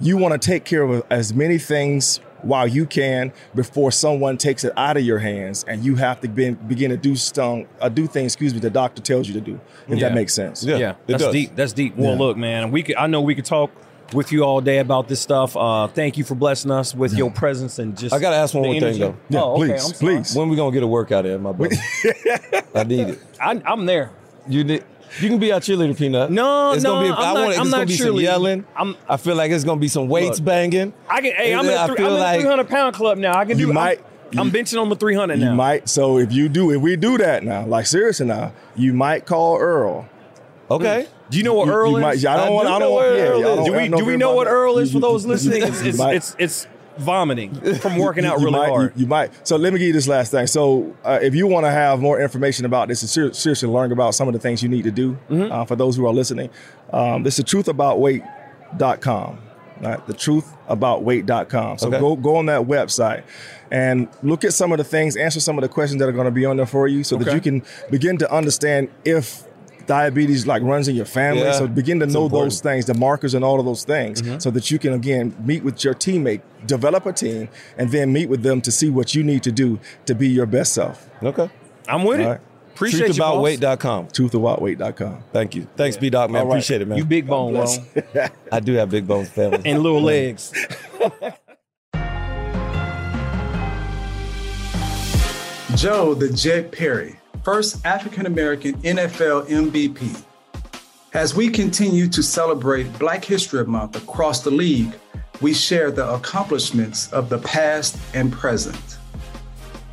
you 0.00 0.16
want 0.16 0.40
to 0.40 0.44
take 0.44 0.64
care 0.64 0.82
of 0.82 1.04
as 1.10 1.34
many 1.34 1.58
things 1.58 2.20
while 2.44 2.66
you 2.68 2.86
can 2.86 3.32
before 3.54 3.90
someone 3.90 4.36
takes 4.36 4.64
it 4.64 4.72
out 4.76 4.96
of 4.96 5.02
your 5.04 5.18
hands 5.18 5.64
and 5.66 5.84
you 5.84 5.96
have 5.96 6.20
to 6.20 6.28
be, 6.28 6.50
begin 6.50 6.90
to 6.90 6.96
do 6.96 7.16
some, 7.16 7.66
uh, 7.80 7.88
do 7.88 8.06
things, 8.06 8.32
excuse 8.32 8.52
me, 8.54 8.60
the 8.60 8.70
doctor 8.70 9.00
tells 9.02 9.26
you 9.28 9.34
to 9.34 9.40
do, 9.40 9.60
if 9.88 9.98
Yeah. 9.98 10.08
that 10.08 10.14
makes 10.14 10.34
sense. 10.34 10.62
Yeah, 10.64 10.76
Yeah, 10.76 10.90
it 10.90 10.96
that's 11.06 11.22
does. 11.24 11.32
deep. 11.32 11.56
That's 11.56 11.72
deep. 11.72 11.96
Well, 11.96 12.12
Yeah. 12.12 12.18
look, 12.18 12.36
man, 12.36 12.70
we 12.70 12.82
could. 12.82 12.96
I 12.96 13.06
know 13.06 13.20
we 13.20 13.34
could 13.34 13.44
talk 13.44 13.70
with 14.12 14.30
you 14.30 14.44
all 14.44 14.60
day 14.60 14.78
about 14.78 15.08
this 15.08 15.20
stuff. 15.20 15.56
Uh, 15.56 15.86
thank 15.88 16.16
you 16.18 16.24
for 16.24 16.34
blessing 16.34 16.70
us 16.70 16.94
with 16.94 17.14
your 17.14 17.30
presence 17.30 17.78
and 17.78 17.96
just. 17.96 18.14
I 18.14 18.18
gotta 18.18 18.36
ask 18.36 18.54
one 18.54 18.62
the 18.62 18.68
more 18.72 18.80
thing, 18.80 19.00
though. 19.00 19.16
Yeah, 19.30 19.42
oh, 19.42 19.62
okay, 19.62 19.72
please, 19.78 19.92
please. 19.94 20.34
When 20.36 20.48
we 20.50 20.56
gonna 20.56 20.70
get 20.72 20.82
a 20.82 20.86
workout 20.86 21.26
in, 21.26 21.40
my 21.42 21.52
brother? 21.52 21.76
I 22.74 22.84
need 22.84 23.08
it. 23.08 23.18
I, 23.40 23.60
I'm 23.64 23.86
there. 23.86 24.10
You 24.48 24.62
need. 24.64 24.84
You 25.20 25.28
can 25.28 25.38
be 25.38 25.52
our 25.52 25.60
cheerleader, 25.60 25.96
Peanut. 25.96 26.30
No, 26.30 26.72
it's 26.72 26.82
no, 26.82 26.94
gonna 26.94 27.06
be. 27.08 27.12
I'm 27.12 27.18
I 27.18 27.22
not- 27.22 27.34
want. 27.34 27.48
It's 27.50 27.58
I'm 27.58 27.64
gonna 27.66 27.76
not 27.78 27.86
be 27.88 27.92
some 27.96 28.16
yelling. 28.16 28.64
I'm- 28.76 28.96
I 29.08 29.16
feel 29.16 29.36
like 29.36 29.50
it's 29.52 29.64
gonna 29.64 29.80
be 29.80 29.88
some 29.88 30.08
weights 30.08 30.38
Look. 30.38 30.46
banging. 30.46 30.92
I 31.08 31.20
can. 31.20 31.32
Hey, 31.34 31.54
I'm 31.54 31.64
in 31.64 31.70
I 31.72 31.86
feel 31.86 31.96
I'm 31.98 32.04
in 32.06 32.12
the 32.14 32.18
like 32.18 32.40
300 32.40 32.68
pound 32.68 32.94
club 32.96 33.18
now. 33.18 33.38
I 33.38 33.44
can 33.44 33.56
do. 33.56 33.62
You 33.62 33.68
I'm- 33.68 33.74
might- 33.74 34.00
I'm, 34.36 34.50
benching 34.50 34.80
on 34.80 34.88
the 34.88 34.96
300 34.96 35.38
now. 35.38 35.50
You 35.50 35.54
might. 35.56 35.88
So 35.88 36.18
if 36.18 36.32
you 36.32 36.48
do, 36.48 36.72
if 36.72 36.80
we 36.82 36.96
do 36.96 37.16
that 37.18 37.44
now, 37.44 37.64
like 37.66 37.86
seriously 37.86 38.26
now, 38.26 38.52
you 38.74 38.92
might 38.92 39.26
call 39.26 39.56
Earl. 39.58 40.08
Okay. 40.70 41.02
Hmm. 41.04 41.08
Do 41.30 41.38
you 41.38 41.44
know 41.44 41.54
what 41.54 41.66
You- 41.66 41.72
Earl 41.72 41.90
you 41.92 41.96
is? 41.98 42.02
might- 42.02 42.26
I 42.26 42.36
don't 42.38 42.46
I 42.46 42.50
want. 42.50 42.66
do 42.68 42.74
I 42.74 42.78
know 42.78 42.84
don't 42.86 42.92
what 42.94 43.04
want. 43.06 43.16
Yeah, 43.16 43.22
Earl 43.24 43.38
yeah, 43.40 43.46
is. 43.46 43.56
don't- 43.56 43.64
do 43.66 43.72
we 43.72 43.88
don't 43.88 44.06
we 44.06 44.16
know 44.16 44.34
what 44.34 44.46
Earl 44.48 44.78
is 44.78 44.92
for 44.94 44.98
those 45.00 45.24
listening? 45.26 45.62
It's 45.62 45.82
you 45.82 45.88
it's, 45.90 45.98
might- 45.98 46.16
it's 46.16 46.36
it's 46.38 46.66
vomiting 46.98 47.54
from 47.76 47.98
working 48.06 48.24
out 48.24 48.38
you 48.38 48.46
really 48.46 48.58
might, 48.58 48.68
hard. 48.68 48.92
You, 48.96 49.02
you 49.02 49.06
might. 49.06 49.46
So 49.46 49.56
let 49.56 49.72
me 49.72 49.78
give 49.78 49.88
you 49.88 49.92
this 49.94 50.08
last 50.08 50.30
thing. 50.30 50.46
So 50.46 50.94
uh, 51.04 51.18
if 51.22 51.34
you 51.34 51.46
want 51.46 51.66
to 51.66 51.70
have 51.70 52.00
more 52.00 52.20
information 52.20 52.64
about 52.64 52.88
this 52.88 53.02
and 53.02 53.10
ser- 53.10 53.32
seriously 53.32 53.68
learn 53.68 53.92
about 53.92 54.14
some 54.14 54.28
of 54.28 54.34
the 54.34 54.40
things 54.40 54.62
you 54.62 54.68
need 54.68 54.84
to 54.84 54.90
do, 54.90 55.18
Mm-hmm. 55.30 55.52
uh, 55.52 55.64
for 55.64 55.76
those 55.76 55.96
who 55.96 56.06
are 56.06 56.12
listening, 56.12 56.50
um, 56.92 57.22
this 57.22 57.38
is 57.38 57.44
truthaboutweight.com. 57.44 59.38
Right, 59.80 60.06
the 60.06 60.14
truthaboutweight.com. 60.14 61.78
So 61.78 61.88
Okay. 61.88 61.98
go 61.98 62.14
go 62.16 62.36
on 62.36 62.46
that 62.46 62.62
website 62.62 63.24
and 63.72 64.08
look 64.22 64.44
at 64.44 64.54
some 64.54 64.70
of 64.72 64.78
the 64.78 64.84
things, 64.84 65.16
answer 65.16 65.40
some 65.40 65.58
of 65.58 65.62
the 65.62 65.68
questions 65.68 65.98
that 66.00 66.08
are 66.08 66.12
going 66.12 66.26
to 66.26 66.30
be 66.30 66.44
on 66.46 66.56
there 66.58 66.66
for 66.66 66.86
you, 66.86 67.02
so 67.02 67.16
that 67.16 67.34
you 67.34 67.40
can 67.40 67.62
begin 67.90 68.16
to 68.18 68.32
understand 68.32 68.88
if 69.04 69.42
diabetes 69.86 70.46
like 70.46 70.62
runs 70.62 70.88
in 70.88 70.96
your 70.96 71.04
family. 71.06 71.42
Yeah, 71.42 71.52
so 71.52 71.66
begin 71.66 71.98
to 72.00 72.04
it's 72.06 72.14
know 72.14 72.24
important. 72.24 72.52
those 72.52 72.60
things, 72.60 72.86
the 72.86 72.94
markers 72.94 73.34
and 73.34 73.44
all 73.44 73.58
of 73.60 73.66
those 73.66 73.84
things, 73.84 74.22
Mm-hmm. 74.22 74.38
so 74.38 74.50
that 74.50 74.70
you 74.70 74.78
can 74.78 74.92
again 74.92 75.34
meet 75.44 75.62
with 75.64 75.82
your 75.84 75.94
teammate, 75.94 76.42
develop 76.66 77.06
a 77.06 77.12
team, 77.12 77.48
and 77.78 77.90
then 77.90 78.12
meet 78.12 78.28
with 78.28 78.42
them 78.42 78.60
to 78.62 78.70
see 78.72 78.90
what 78.90 79.14
you 79.14 79.22
need 79.22 79.42
to 79.42 79.52
do 79.52 79.78
to 80.06 80.14
be 80.14 80.28
your 80.28 80.46
best 80.46 80.72
self. 80.74 81.08
Okay. 81.22 81.48
I'm 81.88 82.04
with 82.04 82.20
it. 82.20 82.24
All 82.24 82.30
right. 82.32 82.40
Appreciate 82.74 83.08
you, 83.08 83.14
boss. 83.14 83.36
Truthaboutweight.com. 83.36 84.08
Truthawhiteweight.com. 84.08 85.22
Thank 85.32 85.54
you. 85.54 85.68
Thanks, 85.76 85.96
B-Dawk, 85.96 86.28
man. 86.30 86.42
All 86.42 86.46
right. 86.48 86.54
Appreciate 86.54 86.82
it, 86.82 86.88
man. 86.88 86.98
You 86.98 87.04
big 87.04 87.26
bone, 87.26 87.52
bro, 87.52 87.66
I 88.52 88.58
do 88.60 88.72
have 88.74 88.90
big 88.90 89.06
bones, 89.06 89.28
family. 89.28 89.60
and 89.64 89.80
little 89.80 90.02
legs. 90.02 90.52
Joe 95.76 96.14
the 96.14 96.30
Jet 96.32 96.70
Perry, 96.70 97.18
first 97.44 97.84
African 97.84 98.24
American 98.24 98.72
NFL 98.80 99.46
MVP. 99.48 100.24
As 101.12 101.34
we 101.34 101.50
continue 101.50 102.08
to 102.08 102.22
celebrate 102.22 102.98
Black 102.98 103.22
History 103.22 103.64
Month 103.66 103.96
across 103.96 104.42
the 104.42 104.50
league, 104.50 104.94
we 105.42 105.52
share 105.52 105.90
the 105.90 106.08
accomplishments 106.14 107.12
of 107.12 107.28
the 107.28 107.38
past 107.38 107.98
and 108.14 108.32
present. 108.32 108.98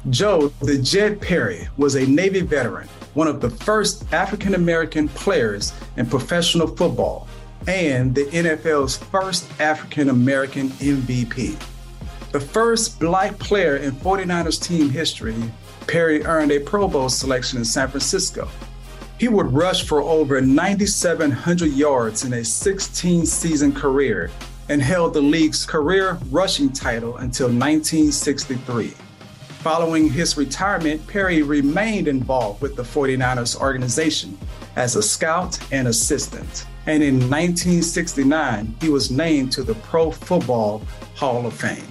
Joe 0.09 0.47
the 0.61 0.77
Jet 0.77 1.19
Perry 1.19 1.67
was 1.75 1.95
a 1.95 2.05
Navy 2.05 2.39
veteran, 2.39 2.87
one 3.15 3.27
of 3.27 3.41
the 3.41 3.49
first 3.49 4.11
African 4.13 4.55
American 4.55 5.09
players 5.09 5.73
in 5.97 6.05
professional 6.05 6.67
football, 6.67 7.27
and 7.67 8.15
the 8.15 8.25
NFL's 8.27 8.95
first 8.95 9.45
African 9.59 10.09
American 10.09 10.69
MVP. 10.69 11.61
The 12.31 12.39
first 12.39 12.97
black 12.97 13.37
player 13.39 13.75
in 13.75 13.91
49ers 13.91 14.63
team 14.63 14.89
history, 14.89 15.35
Perry 15.87 16.23
earned 16.25 16.51
a 16.51 16.59
Pro 16.59 16.87
Bowl 16.87 17.09
selection 17.09 17.57
in 17.57 17.65
San 17.65 17.89
Francisco. 17.89 18.47
He 19.17 19.27
would 19.27 19.53
rush 19.53 19.85
for 19.85 20.01
over 20.01 20.41
9,700 20.41 21.71
yards 21.71 22.23
in 22.23 22.33
a 22.33 22.43
16 22.43 23.25
season 23.25 23.71
career 23.71 24.31
and 24.69 24.81
held 24.81 25.13
the 25.13 25.21
league's 25.21 25.65
career 25.65 26.17
rushing 26.29 26.71
title 26.71 27.17
until 27.17 27.47
1963. 27.47 28.93
Following 29.61 30.09
his 30.09 30.37
retirement, 30.37 31.05
Perry 31.05 31.43
remained 31.43 32.07
involved 32.07 32.61
with 32.61 32.75
the 32.75 32.81
49ers 32.81 33.59
organization 33.59 34.37
as 34.75 34.95
a 34.95 35.03
scout 35.03 35.59
and 35.71 35.87
assistant. 35.87 36.65
And 36.87 37.03
in 37.03 37.15
1969, 37.29 38.75
he 38.81 38.89
was 38.89 39.11
named 39.11 39.51
to 39.51 39.61
the 39.61 39.75
Pro 39.75 40.09
Football 40.09 40.81
Hall 41.15 41.45
of 41.45 41.53
Fame. 41.53 41.90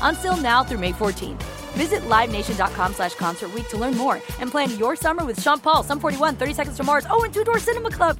Until 0.00 0.36
now 0.38 0.64
through 0.64 0.78
May 0.78 0.92
14th. 0.92 1.42
Visit 1.76 2.00
LiveNation.com 2.08 2.94
slash 2.94 3.14
Concert 3.16 3.52
Week 3.52 3.68
to 3.68 3.76
learn 3.76 3.94
more 3.98 4.14
and 4.40 4.50
plan 4.50 4.76
your 4.78 4.96
summer 4.96 5.26
with 5.26 5.38
Sean 5.42 5.58
Paul, 5.60 5.82
Sum 5.82 6.00
41, 6.00 6.36
30 6.36 6.54
Seconds 6.54 6.76
to 6.78 6.84
Mars, 6.84 7.06
oh, 7.10 7.22
and 7.24 7.34
Two 7.34 7.44
Door 7.44 7.58
Cinema 7.58 7.90
Club. 7.90 8.18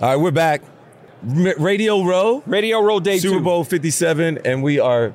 All 0.00 0.08
right, 0.08 0.16
we're 0.16 0.30
back. 0.30 0.62
Radio 1.22 2.02
Row. 2.02 2.42
Radio 2.46 2.80
Row 2.80 2.98
Day 2.98 3.18
Super 3.18 3.38
two. 3.38 3.44
Bowl 3.44 3.62
57, 3.62 4.38
and 4.44 4.62
we 4.62 4.80
are 4.80 5.12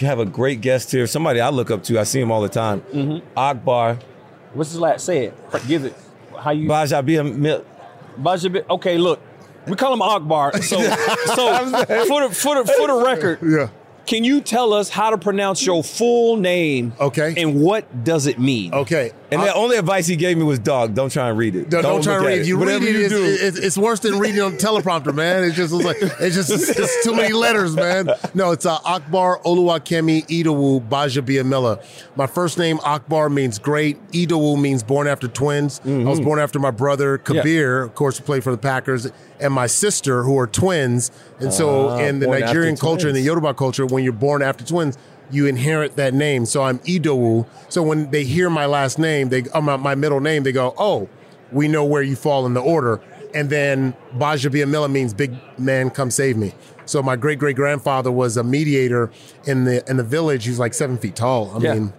have 0.00 0.18
a 0.18 0.26
great 0.26 0.60
guest 0.60 0.90
here. 0.92 1.06
Somebody 1.06 1.40
I 1.40 1.48
look 1.48 1.70
up 1.70 1.82
to. 1.84 1.98
I 1.98 2.02
see 2.04 2.20
him 2.20 2.30
all 2.30 2.42
the 2.42 2.48
time. 2.50 2.82
Mm-hmm. 2.92 3.26
Akbar. 3.38 3.98
What's 4.52 4.72
his 4.72 4.80
last? 4.80 5.06
Say 5.06 5.26
it. 5.26 5.34
Give 5.66 5.84
it. 5.86 5.94
How 6.38 6.50
you? 6.50 6.68
Baja 6.68 7.00
Mil. 7.00 7.64
Baja 8.18 8.48
Bi- 8.50 8.64
Okay, 8.68 8.98
look. 8.98 9.20
We 9.66 9.76
call 9.76 9.92
him 9.92 10.02
Akbar. 10.02 10.62
So, 10.62 10.80
so 10.80 10.84
for 12.06 12.28
the 12.28 12.34
for 12.34 12.62
the 12.62 12.72
for 12.78 12.86
the 12.86 13.02
record, 13.06 13.38
yeah. 13.42 13.68
Can 14.06 14.22
you 14.22 14.40
tell 14.40 14.72
us 14.72 14.88
how 14.88 15.10
to 15.10 15.18
pronounce 15.18 15.66
your 15.66 15.82
full 15.82 16.36
name? 16.36 16.92
Okay. 17.00 17.34
And 17.36 17.60
what 17.60 18.04
does 18.04 18.26
it 18.26 18.38
mean? 18.38 18.72
Okay. 18.72 19.10
And 19.30 19.42
the 19.42 19.52
only 19.54 19.76
advice 19.76 20.06
he 20.06 20.14
gave 20.16 20.36
me 20.38 20.44
was, 20.44 20.58
"Dog, 20.58 20.94
don't 20.94 21.10
try 21.10 21.28
and 21.28 21.36
read 21.36 21.56
it. 21.56 21.68
Don't, 21.68 21.82
don't 21.82 22.02
try 22.02 22.14
at 22.16 22.20
read. 22.22 22.40
it. 22.42 22.46
You 22.46 22.56
read 22.56 22.66
Whatever 22.66 22.84
it, 22.86 22.92
you 22.92 23.00
it's, 23.00 23.14
do, 23.14 23.24
it's, 23.46 23.58
it's 23.58 23.78
worse 23.78 24.00
than 24.00 24.18
reading 24.18 24.40
on 24.40 24.52
teleprompter, 24.52 25.14
man. 25.14 25.42
It's 25.44 25.56
just 25.56 25.74
it's 25.74 25.84
like 25.84 25.96
it's 26.00 26.34
just 26.36 26.50
it's 26.78 27.04
too 27.04 27.14
many 27.14 27.32
letters, 27.34 27.74
man. 27.74 28.08
No, 28.34 28.52
it's 28.52 28.64
uh, 28.66 28.78
Akbar 28.84 29.40
Oluwakemi 29.44 30.26
Idowu 30.28 30.86
Gbaja-Biamila. 30.88 31.82
My 32.16 32.26
first 32.26 32.56
name 32.58 32.78
Akbar 32.84 33.28
means 33.28 33.58
great. 33.58 33.98
Idowu 34.12 34.60
means 34.60 34.82
born 34.82 35.06
after 35.08 35.28
twins. 35.28 35.80
I 35.84 35.88
was 36.04 36.20
Mhm. 36.20 36.24
born 36.24 36.38
after 36.38 36.58
my 36.58 36.70
brother 36.70 37.18
Kabeer, 37.18 37.84
of 37.84 37.94
course, 37.94 38.18
who 38.18 38.24
played 38.24 38.44
for 38.44 38.52
the 38.52 38.58
Packers, 38.58 39.10
and 39.40 39.52
my 39.52 39.66
sister, 39.66 40.22
who 40.22 40.38
are 40.38 40.46
twins. 40.46 41.10
And 41.40 41.52
so, 41.52 41.88
Ah, 41.90 41.98
in 41.98 42.20
the 42.20 42.26
Nigerian 42.28 42.76
culture, 42.76 43.08
in 43.08 43.14
the. 43.14 43.20
Yoruba 43.26 43.54
culture, 43.54 43.84
when 43.86 44.04
you're 44.04 44.12
born 44.12 44.40
after 44.40 44.64
twins, 44.64 44.96
you 45.30 45.46
inherit 45.46 45.96
that 45.96 46.14
name. 46.14 46.46
So 46.46 46.62
I'm 46.62 46.78
Idowu. 46.80 47.46
So 47.68 47.82
when 47.82 48.10
they 48.10 48.24
hear 48.24 48.48
my 48.50 48.66
last 48.66 48.98
name, 48.98 49.28
they 49.28 49.42
uh, 49.52 49.60
my, 49.60 49.76
my 49.76 49.94
middle 49.94 50.20
name, 50.20 50.42
they 50.42 50.52
go, 50.52 50.74
"Oh, 50.78 51.08
we 51.52 51.68
know 51.68 51.84
where 51.84 52.02
you 52.02 52.16
fall 52.16 52.46
in 52.46 52.54
the 52.54 52.60
order." 52.62 53.00
And 53.34 53.50
then 53.50 53.94
Gbaja-Biamila 54.16 54.90
means 54.90 55.12
big 55.12 55.34
man, 55.58 55.90
come 55.90 56.10
save 56.10 56.36
me. 56.36 56.54
So 56.86 57.02
my 57.02 57.16
great 57.16 57.38
great 57.38 57.56
grandfather 57.56 58.10
was 58.12 58.36
a 58.36 58.44
mediator 58.44 59.10
in 59.44 59.64
the 59.64 59.88
in 59.90 59.96
the 59.96 60.04
village. 60.04 60.44
He's 60.46 60.58
like 60.58 60.72
seven 60.74 60.96
feet 60.96 61.16
tall. 61.16 61.50
I 61.54 61.58
Yeah. 61.58 61.74
mean. 61.74 61.92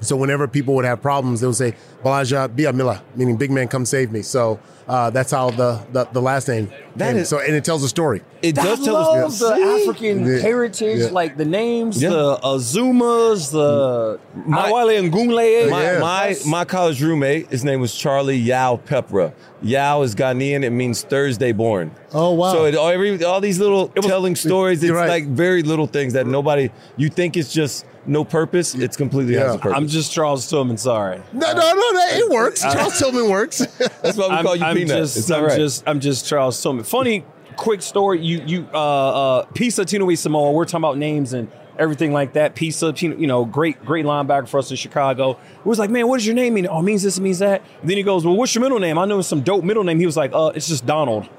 So 0.00 0.16
whenever 0.16 0.46
people 0.48 0.74
would 0.74 0.84
have 0.84 1.00
problems, 1.00 1.40
they 1.40 1.46
would 1.46 1.56
say 1.56 1.74
Gbaja-Biamila, 2.04 3.00
meaning 3.16 3.36
big 3.36 3.50
man, 3.50 3.68
come 3.68 3.84
save 3.86 4.10
me. 4.10 4.22
So 4.22 4.58
uh, 4.88 5.10
that's 5.10 5.30
how 5.30 5.50
the, 5.50 5.80
the 5.92 6.04
the 6.12 6.20
last 6.20 6.48
name. 6.48 6.70
That 6.96 7.12
came. 7.12 7.18
is- 7.18 7.28
so 7.28 7.38
and 7.38 7.54
it 7.54 7.64
tells 7.64 7.82
a 7.84 7.88
story. 7.88 8.22
It 8.42 8.58
I 8.58 8.62
does 8.64 8.84
tell 8.84 8.94
love 8.94 9.16
us. 9.30 9.38
the 9.38 9.54
See? 9.54 9.82
African 9.88 10.26
Yeah. 10.26 10.38
heritage, 10.40 10.98
Yeah. 11.00 11.06
like 11.10 11.36
the 11.36 11.44
names, 11.44 12.02
Yeah. 12.02 12.10
the 12.10 12.36
Azumas, 12.42 13.52
the 13.52 14.18
My- 14.46 14.68
Awale 14.68 14.98
and 14.98 15.12
Gunle. 15.12 15.70
My, 15.70 15.98
my 15.98 16.36
my 16.46 16.64
college 16.64 17.00
roommate, 17.02 17.48
his 17.50 17.62
name 17.64 17.80
was 17.80 17.94
Charlie 17.94 18.36
Yao 18.36 18.76
Pepra. 18.84 19.32
Yao 19.62 20.02
is 20.02 20.14
Ghanaian. 20.14 20.64
It 20.64 20.70
means 20.70 21.02
Thursday 21.02 21.52
born. 21.52 21.92
Oh 22.12 22.32
wow! 22.32 22.52
So 22.52 22.64
it, 22.66 22.74
all, 22.74 22.88
every, 22.88 23.22
all 23.24 23.40
these 23.40 23.58
little 23.58 23.88
telling 23.88 24.36
stories, 24.36 24.82
it's 24.82 24.92
right. 24.92 25.08
like 25.08 25.26
very 25.26 25.62
little 25.62 25.86
things 25.86 26.12
that 26.14 26.26
nobody. 26.26 26.70
You 26.96 27.08
think 27.08 27.36
it's 27.36 27.52
just 27.52 27.86
no 28.06 28.24
purpose. 28.24 28.74
It's 28.74 28.96
completely 28.96 29.34
has 29.34 29.54
a 29.54 29.58
purpose. 29.58 29.76
I'm 29.76 29.88
just 29.88 30.12
Charles 30.12 30.48
Tillman. 30.48 30.76
Sorry. 30.76 31.22
no, 31.32 31.52
no, 31.52 31.54
no, 31.54 31.92
that 31.94 32.10
it 32.14 32.30
works. 32.30 32.64
Uh, 32.64 32.72
Charles 32.74 32.98
Tillman 32.98 33.30
works. 33.30 33.58
That's 34.02 34.16
why 34.16 34.28
we 34.28 34.34
I'm, 34.34 34.44
call 34.44 34.56
you 34.56 34.64
I'm 34.64 34.76
Peanut. 34.76 34.98
Just, 34.98 35.16
it's 35.16 35.30
all 35.30 35.38
I'm 35.38 35.44
right. 35.46 35.58
just, 35.58 35.84
I'm 35.86 36.00
just 36.00 36.26
Charles 36.26 36.60
Tillman. 36.60 36.84
Funny, 36.84 37.24
quick 37.56 37.82
story. 37.82 38.20
You, 38.20 38.42
you, 38.46 38.68
uh, 38.72 38.78
uh, 38.78 39.44
Pisa 39.54 39.84
Tinoisamoa. 39.84 40.52
We're 40.52 40.64
talking 40.64 40.80
about 40.80 40.98
names 40.98 41.32
and 41.32 41.50
everything 41.78 42.12
like 42.12 42.34
that. 42.34 42.54
Pisa, 42.54 42.92
Tino- 42.92 43.16
you 43.16 43.26
know, 43.26 43.44
great, 43.44 43.84
great 43.84 44.04
linebacker 44.04 44.48
for 44.48 44.58
us 44.58 44.70
in 44.70 44.76
Chicago. 44.76 45.32
It 45.32 45.66
was 45.66 45.78
like, 45.78 45.90
man, 45.90 46.06
what 46.08 46.18
does 46.18 46.26
your 46.26 46.34
name 46.34 46.54
mean? 46.54 46.66
Oh, 46.70 46.80
it 46.80 46.82
means 46.82 47.02
this, 47.02 47.18
it 47.18 47.22
means 47.22 47.38
that. 47.40 47.62
And 47.80 47.90
then 47.90 47.96
he 47.96 48.02
goes, 48.02 48.24
well, 48.24 48.36
what's 48.36 48.54
your 48.54 48.62
middle 48.62 48.78
name? 48.78 48.98
I 48.98 49.04
know 49.04 49.20
some 49.22 49.40
dope 49.42 49.64
middle 49.64 49.84
name. 49.84 49.98
He 49.98 50.06
was 50.06 50.16
like, 50.16 50.32
uh, 50.34 50.52
it's 50.54 50.68
just 50.68 50.86
Donald. 50.86 51.28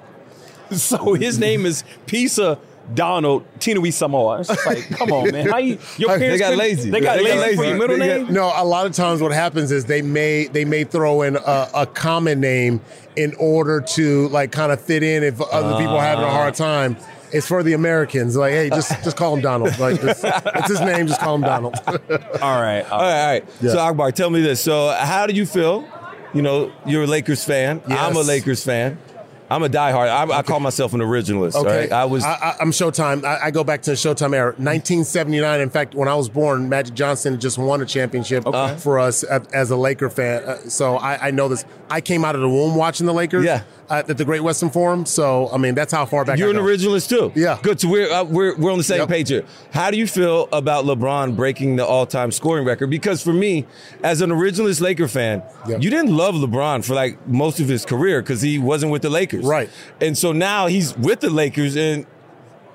So 0.71 1.13
his 1.13 1.37
name 1.37 1.65
is 1.65 1.83
Pisa. 2.07 2.57
Donald 2.93 3.45
Tinoisamoa. 3.59 4.41
It's 4.41 4.49
just 4.49 4.65
like, 4.65 4.89
come 4.89 5.09
on, 5.13 5.31
man. 5.31 5.47
How 5.47 5.57
you? 5.57 5.77
Your 5.97 6.09
They 6.09 6.19
parents 6.19 6.41
got 6.41 6.57
lazy. 6.57 6.89
They 6.89 6.99
got 6.99 7.15
They 7.17 7.23
got 7.27 7.37
lazy 7.37 7.55
for 7.55 7.63
your 7.63 7.77
middle 7.77 7.97
They 7.97 8.07
name. 8.17 8.25
get- 8.25 8.33
no, 8.33 8.51
a 8.53 8.65
lot 8.65 8.85
of 8.85 8.91
times 8.91 9.21
what 9.21 9.31
happens 9.31 9.71
is 9.71 9.85
they 9.85 10.01
may 10.01 10.47
they 10.47 10.65
may 10.65 10.83
throw 10.83 11.21
in 11.21 11.37
a, 11.37 11.69
a 11.73 11.85
common 11.85 12.41
name 12.41 12.81
in 13.15 13.35
order 13.39 13.79
to 13.79 14.27
like 14.29 14.51
kind 14.51 14.73
of 14.73 14.81
fit 14.81 15.01
in 15.01 15.23
if 15.23 15.39
other 15.39 15.77
people 15.77 15.95
are 15.95 16.01
having 16.03 16.25
a 16.25 16.29
hard 16.29 16.55
time. 16.55 16.97
It's 17.33 17.47
for 17.47 17.63
the 17.63 17.73
Americans. 17.73 18.35
Like, 18.35 18.51
hey, 18.53 18.69
just 18.69 18.91
just 19.03 19.17
call 19.17 19.33
him 19.35 19.41
Donald. 19.41 19.73
Like, 19.79 19.99
this, 19.99 20.21
it's 20.23 20.67
his 20.69 20.79
name. 20.81 21.07
Just 21.07 21.19
call 21.19 21.35
him 21.35 21.41
Donald. 21.41 21.75
All 21.87 21.97
right. 21.99 22.01
all 22.41 22.61
right, 22.61 22.83
all 22.91 23.01
right. 23.01 23.45
So 23.61 23.77
Akbar, 23.79 24.11
tell 24.11 24.29
me 24.29 24.41
this. 24.41 24.61
So 24.61 24.89
how 24.97 25.27
do 25.27 25.33
you 25.33 25.45
feel? 25.45 25.87
You 26.33 26.41
know, 26.41 26.71
you're 26.85 27.03
a 27.03 27.07
Lakers 27.07 27.43
fan. 27.43 27.81
I'm 27.87 28.15
a 28.15 28.21
Lakers 28.21 28.63
fan. 28.63 28.97
I'm 29.51 29.61
a 29.61 29.69
diehard. 29.69 30.07
I, 30.09 30.37
I 30.39 30.41
call 30.41 30.59
myself 30.59 30.93
an 30.93 31.01
originalist. 31.01 31.53
Okay, 31.55 31.81
Right? 31.81 31.91
I 31.91 32.05
was. 32.05 32.23
I, 32.23 32.31
I, 32.33 32.55
I'm 32.59 32.71
Showtime. 32.71 33.23
I, 33.23 33.45
I 33.45 33.51
go 33.51 33.63
back 33.63 33.83
to 33.83 33.91
the 33.91 33.95
Showtime 33.95 34.33
era, 34.33 34.51
1979. 34.53 35.59
In 35.61 35.69
fact, 35.69 35.93
when 35.93 36.07
I 36.07 36.15
was 36.15 36.27
born, 36.29 36.69
Magic 36.69 36.95
Johnson 36.95 37.39
just 37.39 37.57
won 37.59 37.81
a 37.81 37.85
championship 37.85 38.45
for 38.79 38.99
us 38.99 39.21
as, 39.23 39.45
as 39.53 39.69
a 39.71 39.75
Laker 39.75 40.09
fan. 40.09 40.43
Uh, 40.43 40.57
so 40.69 40.95
I, 40.97 41.27
I 41.27 41.31
know 41.31 41.49
this. 41.49 41.65
I 41.89 42.01
came 42.01 42.25
out 42.25 42.33
of 42.35 42.41
the 42.41 42.49
womb 42.49 42.75
watching 42.75 43.05
the 43.05 43.13
Lakers. 43.13 43.45
Yeah. 43.45 43.63
At, 43.89 44.09
at 44.09 44.17
the 44.17 44.25
Great 44.25 44.41
Western 44.41 44.69
Forum. 44.69 45.05
So 45.05 45.49
I 45.51 45.57
mean, 45.57 45.75
that's 45.75 45.91
how 45.93 46.05
far 46.05 46.25
back 46.25 46.37
You're 46.39 46.49
an 46.49 46.55
originalist 46.57 47.09
too. 47.09 47.31
Yeah. 47.35 47.59
Good. 47.61 47.79
So 47.81 47.89
we're 47.89 48.11
uh, 48.11 48.23
we're 48.23 48.55
we're 48.57 48.71
on 48.71 48.77
the 48.77 48.83
same 48.83 48.99
Yep. 48.99 49.09
page 49.09 49.29
here. 49.29 49.45
How 49.71 49.91
do 49.91 49.97
you 49.97 50.07
feel 50.07 50.47
about 50.51 50.85
LeBron 50.85 51.35
breaking 51.35 51.75
the 51.75 51.85
all-time 51.85 52.31
scoring 52.31 52.65
record? 52.65 52.89
Because 52.89 53.21
for 53.23 53.33
me, 53.33 53.65
as 54.03 54.21
an 54.21 54.29
originalist 54.29 54.81
Laker 54.81 55.07
fan, 55.07 55.43
you 55.67 55.89
didn't 55.89 56.15
love 56.15 56.35
LeBron 56.35 56.85
for 56.85 56.93
like 56.93 57.27
most 57.27 57.59
of 57.59 57.67
his 57.67 57.85
career 57.85 58.21
because 58.21 58.41
he 58.41 58.59
wasn't 58.59 58.91
with 58.91 59.01
the 59.01 59.09
Lakers. 59.09 59.45
Right. 59.45 59.69
And 60.01 60.17
so 60.17 60.31
now 60.31 60.67
he's 60.67 60.95
with 60.97 61.19
the 61.19 61.29
Lakers 61.29 61.75
and 61.75 62.05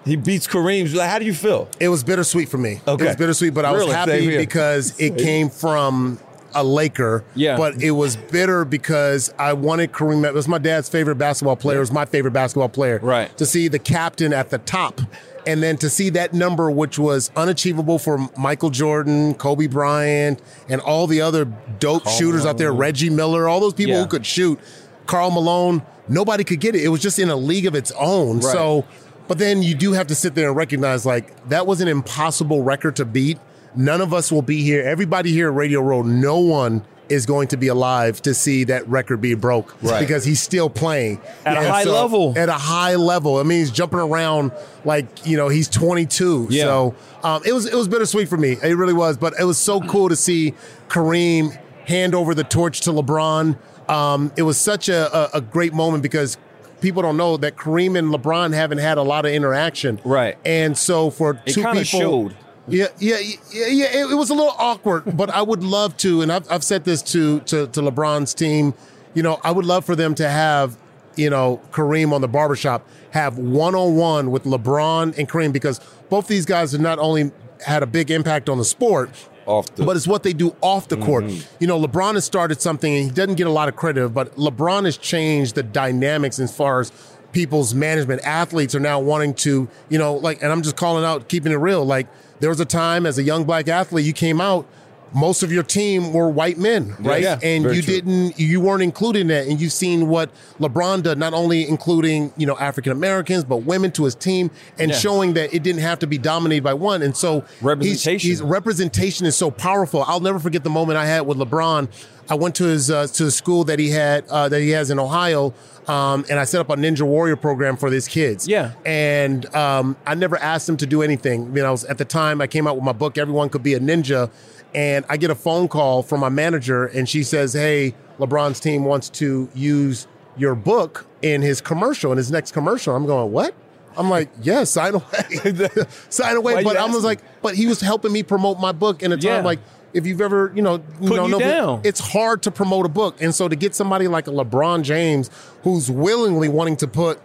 he 0.05 0.17
beats 0.17 0.47
Kareem. 0.47 0.95
Like, 0.95 1.11
how 1.11 1.19
do 1.19 1.27
you 1.27 1.35
feel? 1.35 1.69
It 1.79 1.89
was 1.89 2.03
bittersweet 2.03 2.49
for 2.49 2.57
me. 2.57 2.81
Okay. 2.89 3.05
It 3.05 3.09
was 3.09 3.17
bittersweet, 3.17 3.53
but 3.53 3.65
I 3.67 3.73
was 3.73 3.81
Really? 3.81 3.93
Same 3.93 4.09
happy 4.09 4.37
because 4.39 4.99
it 4.99 5.19
came 5.19 5.51
from 5.51 6.19
a 6.61 6.63
Laker. 6.65 7.25
Yeah. 7.35 7.57
But 7.57 7.83
it 7.83 7.93
was 7.93 8.17
bitter 8.17 8.65
because 8.65 9.33
I 9.39 9.53
wanted 9.53 9.93
Kareem. 9.93 10.25
It 10.27 10.35
was 10.35 10.49
my 10.49 10.59
dad's 10.59 10.89
favorite 10.89 11.17
basketball 11.17 11.57
player. 11.57 11.79
It 11.79 11.81
was 11.81 11.93
my 11.93 12.05
favorite 12.05 12.33
basketball 12.33 12.69
player. 12.69 12.99
Right. 13.03 13.37
To 13.39 13.47
see 13.47 13.69
the 13.69 13.79
captain 13.79 14.33
at 14.33 14.51
the 14.51 14.59
top. 14.59 15.01
And 15.47 15.63
then 15.63 15.79
to 15.79 15.89
see 15.89 16.11
that 16.11 16.35
number, 16.35 16.71
which 16.71 16.99
was 16.99 17.31
unachievable 17.35 17.99
for 17.99 18.29
Michael 18.37 18.71
Jordan, 18.71 19.35
Kobe 19.35 19.67
Bryant, 19.67 20.43
and 20.69 20.81
all 20.83 21.07
the 21.07 21.23
other 21.23 21.47
dope 21.79 22.05
Karl 22.05 22.17
shooters 22.17 22.45
out 22.45 22.59
there, 22.59 22.73
Reggie 22.73 23.09
Miller, 23.09 23.49
all 23.49 23.61
those 23.61 23.73
people 23.73 23.95
Yeah. 23.95 24.03
who 24.03 24.09
could 24.09 24.27
shoot, 24.27 24.61
Karl 25.07 25.31
Malone, 25.31 25.83
nobody 26.07 26.45
could 26.45 26.61
get 26.61 26.75
it. 26.75 26.83
It 26.85 26.89
was 26.89 27.01
just 27.01 27.19
in 27.19 27.31
a 27.31 27.37
league 27.37 27.65
of 27.65 27.75
its 27.75 27.93
own. 27.99 28.41
Right. 28.41 28.53
So 28.53 28.85
but 29.27 29.39
then 29.39 29.63
you 29.63 29.75
do 29.75 29.93
have 29.93 30.07
to 30.09 30.15
sit 30.15 30.35
there 30.35 30.49
and 30.49 30.57
recognize 30.57 31.05
like 31.07 31.49
that 31.51 31.67
was 31.67 31.81
an 31.83 31.89
impossible 31.89 32.63
record 32.63 32.97
to 32.97 33.05
beat. 33.05 33.39
None 33.77 34.01
of 34.01 34.13
us 34.15 34.31
will 34.33 34.43
be 34.43 34.63
here. 34.63 34.83
Everybody 34.83 35.33
here 35.33 35.49
at 35.49 35.55
Radio 35.55 35.81
Row, 35.81 36.03
no 36.03 36.39
one 36.41 36.83
is 37.09 37.25
going 37.25 37.49
to 37.49 37.57
be 37.57 37.69
alive 37.69 38.21
to 38.21 38.35
see 38.35 38.65
that 38.65 38.87
record 38.87 39.19
be 39.19 39.33
broke 39.35 39.75
Right. 39.83 39.99
because 40.01 40.25
he's 40.27 40.43
still 40.43 40.69
playing 40.69 41.19
At 41.47 41.57
a 41.57 41.67
high 41.67 41.85
level. 41.85 42.35
At 42.37 42.51
a 42.51 42.53
high 42.53 42.97
level. 42.97 43.39
I 43.39 43.45
mean, 43.45 43.61
he's 43.61 43.71
jumping 43.71 43.99
around 43.99 44.53
like 44.85 45.27
you 45.27 45.37
know 45.39 45.49
he's 45.49 45.69
22. 45.69 46.49
Yeah. 46.51 46.65
So 46.65 46.95
um, 47.23 47.43
it 47.47 47.53
was 47.53 47.65
it 47.67 47.75
was 47.75 47.89
bittersweet 47.89 48.29
for 48.29 48.37
me. 48.37 48.59
It 48.63 48.77
really 48.77 48.93
was. 48.93 49.17
But 49.17 49.35
it 49.41 49.45
was 49.45 49.57
so 49.57 49.81
cool 49.81 50.11
to 50.11 50.17
see 50.17 50.53
Kareem 50.89 51.59
hand 51.87 52.15
over 52.15 52.35
the 52.35 52.45
torch 52.45 52.83
to 52.83 52.91
LeBron. 52.91 53.57
Um, 53.89 54.31
it 54.37 54.43
was 54.43 54.59
such 54.59 54.91
a, 54.91 55.35
a, 55.35 55.39
a 55.39 55.41
great 55.41 55.73
moment 55.73 56.03
because 56.03 56.37
people 56.83 57.01
don't 57.01 57.17
know 57.17 57.39
that 57.39 57.57
Kareem 57.57 57.99
and 57.99 58.09
LeBron 58.13 58.53
haven't 58.53 58.79
had 58.79 58.99
a 58.99 59.03
lot 59.03 59.25
of 59.25 59.33
interaction. 59.33 59.99
Right. 60.05 60.37
And 60.45 60.77
so 60.77 61.09
for 61.09 61.41
It 61.47 61.53
two 61.55 61.63
people, 61.65 61.83
showed. 61.85 62.37
Yeah, 62.69 62.89
yeah, 62.99 63.19
yeah, 63.53 63.67
yeah. 63.67 63.87
It, 63.87 64.11
it 64.13 64.15
was 64.15 64.31
a 64.31 64.35
little 64.35 64.55
awkward, 64.59 65.05
but 65.17 65.31
I 65.31 65.43
would 65.43 65.63
love 65.63 65.97
to, 65.99 66.23
and 66.23 66.33
I've, 66.33 66.51
I've 66.51 66.65
said 66.65 66.85
this 66.85 67.03
to, 67.13 67.41
to 67.41 67.67
to 67.69 67.81
LeBron's 67.81 68.35
team. 68.35 68.75
You 69.15 69.23
know, 69.23 69.41
I 69.43 69.51
would 69.51 69.65
love 69.65 69.85
for 69.85 69.97
them 69.97 70.15
to 70.17 70.29
have, 70.29 70.77
you 71.17 71.31
know, 71.31 71.61
Kareem 71.73 72.13
on 72.13 72.21
the 72.21 72.29
barbershop 72.29 72.87
have 73.11 73.39
one 73.39 73.75
on 73.75 73.97
one 73.97 74.31
with 74.31 74.45
LeBron 74.45 75.17
and 75.19 75.29
Kareem 75.29 75.53
because 75.53 75.81
both 76.09 76.29
these 76.29 76.45
guys 76.45 76.73
have 76.73 76.81
not 76.81 76.99
only 76.99 77.33
had 77.65 77.83
a 77.83 77.87
big 77.87 78.11
impact 78.11 78.49
on 78.49 78.59
the 78.59 78.65
sport, 78.65 79.11
off 79.47 79.75
the, 79.75 79.85
but 79.85 79.97
it's 79.97 80.07
what 80.07 80.23
they 80.23 80.33
do 80.33 80.55
off 80.61 80.89
the 80.89 80.97
court. 80.97 81.25
Mm-hmm. 81.25 81.57
You 81.59 81.67
know, 81.67 81.81
LeBron 81.81 82.15
has 82.15 82.25
started 82.25 82.61
something, 82.61 82.95
and 82.95 83.05
he 83.07 83.11
doesn't 83.11 83.37
get 83.37 83.47
a 83.47 83.51
lot 83.51 83.69
of 83.69 83.77
credit, 83.77 84.11
but 84.11 84.37
LeBron 84.37 84.85
has 84.85 84.97
changed 84.97 85.55
the 85.55 85.63
dynamics 85.63 86.39
as 86.39 86.55
far 86.55 86.81
as 86.81 86.93
people's 87.33 87.75
management. 87.75 88.23
Athletes 88.25 88.75
are 88.75 88.81
now 88.81 89.01
wanting 89.01 89.35
to, 89.35 89.69
you 89.89 89.99
know, 89.99 90.15
like, 90.15 90.43
and 90.43 90.53
I'm 90.53 90.63
just 90.63 90.77
calling 90.77 91.05
out, 91.05 91.29
keeping 91.29 91.53
it 91.53 91.57
real. 91.57 91.85
Like, 91.85 92.07
there 92.41 92.51
was 92.51 92.61
a 92.61 92.65
time 92.65 93.07
as 93.07 93.19
a 93.19 93.23
young 93.23 93.45
black 93.45 93.69
athlete, 93.69 94.05
you 94.05 94.13
came 94.13 94.41
out. 94.41 94.67
Most 95.15 95.43
of 95.43 95.51
your 95.51 95.63
team 95.63 96.13
were 96.13 96.29
white 96.29 96.59
men, 96.59 96.95
right? 97.01 97.23
Yeah, 97.23 97.39
and 97.43 97.65
very 97.65 97.77
you 97.77 97.83
true. 97.83 97.95
didn't, 97.95 98.39
you 98.39 98.61
weren't 98.61 98.83
included 98.83 99.21
in 99.21 99.27
that. 99.29 99.47
And 99.47 99.61
you've 99.61 99.73
seen 99.73 100.09
what 100.09 100.31
LeBron 100.61 101.03
did, 101.03 101.17
not 101.19 101.33
only 101.33 101.67
including, 101.67 102.33
you 102.37 102.47
know, 102.47 102.57
African 102.59 102.93
Americans, 102.93 103.45
but 103.45 103.59
women 103.59 103.91
to 103.93 104.05
his 104.05 104.15
team 104.15 104.51
and 104.79 104.91
Yeah. 104.91 104.97
showing 104.99 105.33
that 105.35 105.55
it 105.55 105.63
didn't 105.63 105.81
have 105.83 105.99
to 106.01 106.07
be 106.07 106.19
dominated 106.19 106.63
by 106.63 106.75
one. 106.75 107.03
And 107.03 107.17
so 107.17 107.41
he's- 107.41 107.63
Representation. 107.63 108.29
he's 108.31 108.43
representation 108.43 109.25
is 109.27 109.35
so 109.37 109.51
powerful. 109.51 110.05
I'll 110.07 110.21
never 110.21 110.39
forget 110.39 110.63
the 110.65 110.71
moment 110.71 110.99
I 110.99 111.07
had 111.07 111.23
with 111.23 111.39
LeBron. 111.39 111.89
I 112.31 112.35
went 112.35 112.55
to 112.57 112.65
his 112.65 112.91
uh, 112.91 113.07
to 113.07 113.25
the 113.25 113.31
school 113.31 113.65
that 113.65 113.79
he 113.79 113.89
had 113.89 114.25
uh, 114.29 114.51
that 114.51 114.61
he 114.61 114.69
has 114.71 114.91
in 114.91 114.99
Ohio, 114.99 115.55
um, 115.87 116.27
and 116.29 116.39
I 116.39 116.45
set 116.45 116.61
up 116.61 116.69
a 116.69 116.77
Ninja 116.77 117.01
Warrior 117.03 117.37
program 117.37 117.79
for 117.79 117.89
these 117.89 118.07
kids. 118.07 118.47
Yeah. 118.47 118.73
and 118.85 119.47
um, 119.57 119.97
I 120.07 120.15
never 120.15 120.37
asked 120.37 120.67
them 120.67 120.77
to 120.77 120.87
do 120.87 121.01
anything. 121.01 121.57
You 121.57 121.63
know, 121.63 121.75
at 121.89 121.97
the 121.97 122.05
time 122.05 122.43
I 122.43 122.47
came 122.47 122.67
out 122.67 122.75
with 122.77 122.85
my 122.85 122.93
book, 122.93 123.17
Everyone 123.17 123.49
Could 123.49 123.63
Be 123.63 123.73
a 123.73 123.81
Ninja, 123.81 124.29
and 124.75 125.05
I 125.09 125.17
get 125.17 125.31
a 125.31 125.35
phone 125.35 125.69
call 125.69 126.03
from 126.03 126.21
my 126.21 126.29
manager, 126.29 126.87
and 126.87 127.09
she 127.09 127.23
says, 127.23 127.53
"Hey, 127.53 127.95
LeBron's 128.19 128.61
team 128.61 128.85
wants 128.85 129.09
to 129.11 129.49
use 129.55 130.07
your 130.37 130.55
book 130.55 131.07
in 131.23 131.43
his 131.43 131.61
commercial, 131.61 132.13
in 132.13 132.19
his 132.19 132.31
next 132.31 132.53
commercial." 132.53 132.95
I'm 132.95 133.07
going, 133.07 133.33
"What?" 133.33 133.55
I'm 133.97 134.09
like, 134.11 134.29
yeah, 134.43 134.63
sign 134.63 134.95
away, 134.95 135.03
sign 136.09 136.37
away. 136.37 136.55
Why 136.55 136.63
but 136.63 136.77
I 136.77 136.85
was 136.85 137.03
like, 137.03 137.21
but 137.43 137.57
he 137.57 137.67
was 137.67 137.81
helping 137.81 138.13
me 138.13 138.23
promote 138.23 138.61
my 138.61 138.71
book 138.71 139.03
in 139.03 139.11
a 139.11 139.17
time 139.17 139.25
Yeah. 139.25 139.41
like 139.43 139.59
if 139.93 140.07
you've 140.07 140.21
ever, 140.21 140.53
you 140.55 140.63
know, 140.63 140.81
you 141.01 141.09
know, 141.17 141.27
you 141.27 141.39
know- 141.39 141.81
it's 141.83 141.99
hard 141.99 142.43
to 142.43 142.53
promote 142.53 142.87
a 142.87 142.89
book. 142.91 143.17
And 143.21 143.35
so 143.35 143.49
to 143.49 143.57
get 143.57 143.75
somebody 143.75 144.07
like 144.07 144.29
a 144.29 144.31
LeBron 144.31 144.83
James 144.83 145.31
who's 145.65 145.91
willingly 145.91 146.49
wanting 146.49 146.77
to 146.77 146.87
put 146.87 147.19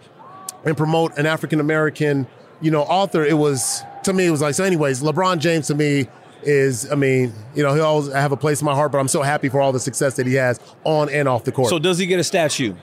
and 0.64 0.76
promote 0.76 1.16
an 1.16 1.26
African 1.26 1.60
American, 1.60 2.26
you 2.60 2.72
know, 2.72 2.82
author, 2.82 3.24
it 3.24 3.38
was 3.38 3.82
to 4.02 4.12
me, 4.12 4.26
it 4.26 4.30
was 4.30 4.40
like, 4.40 4.54
so 4.54 4.64
anyways, 4.64 5.00
LeBron 5.00 5.38
James 5.38 5.68
to 5.68 5.76
me 5.76 6.08
is, 6.46 6.90
I 6.90 6.94
mean, 6.94 7.32
you 7.54 7.62
know, 7.62 7.74
he'll 7.74 7.84
always 7.84 8.12
have 8.12 8.32
a 8.32 8.36
place 8.36 8.60
in 8.60 8.66
my 8.66 8.74
heart, 8.74 8.92
but 8.92 8.98
I'm 8.98 9.08
so 9.08 9.22
happy 9.22 9.48
for 9.48 9.60
all 9.60 9.72
the 9.72 9.80
success 9.80 10.16
that 10.16 10.26
he 10.26 10.34
has 10.34 10.60
on 10.84 11.08
and 11.10 11.28
off 11.28 11.44
the 11.44 11.52
court. 11.52 11.70
So 11.70 11.78
does 11.78 11.98
he 11.98 12.06
get 12.06 12.20
a 12.20 12.24
statue? 12.24 12.74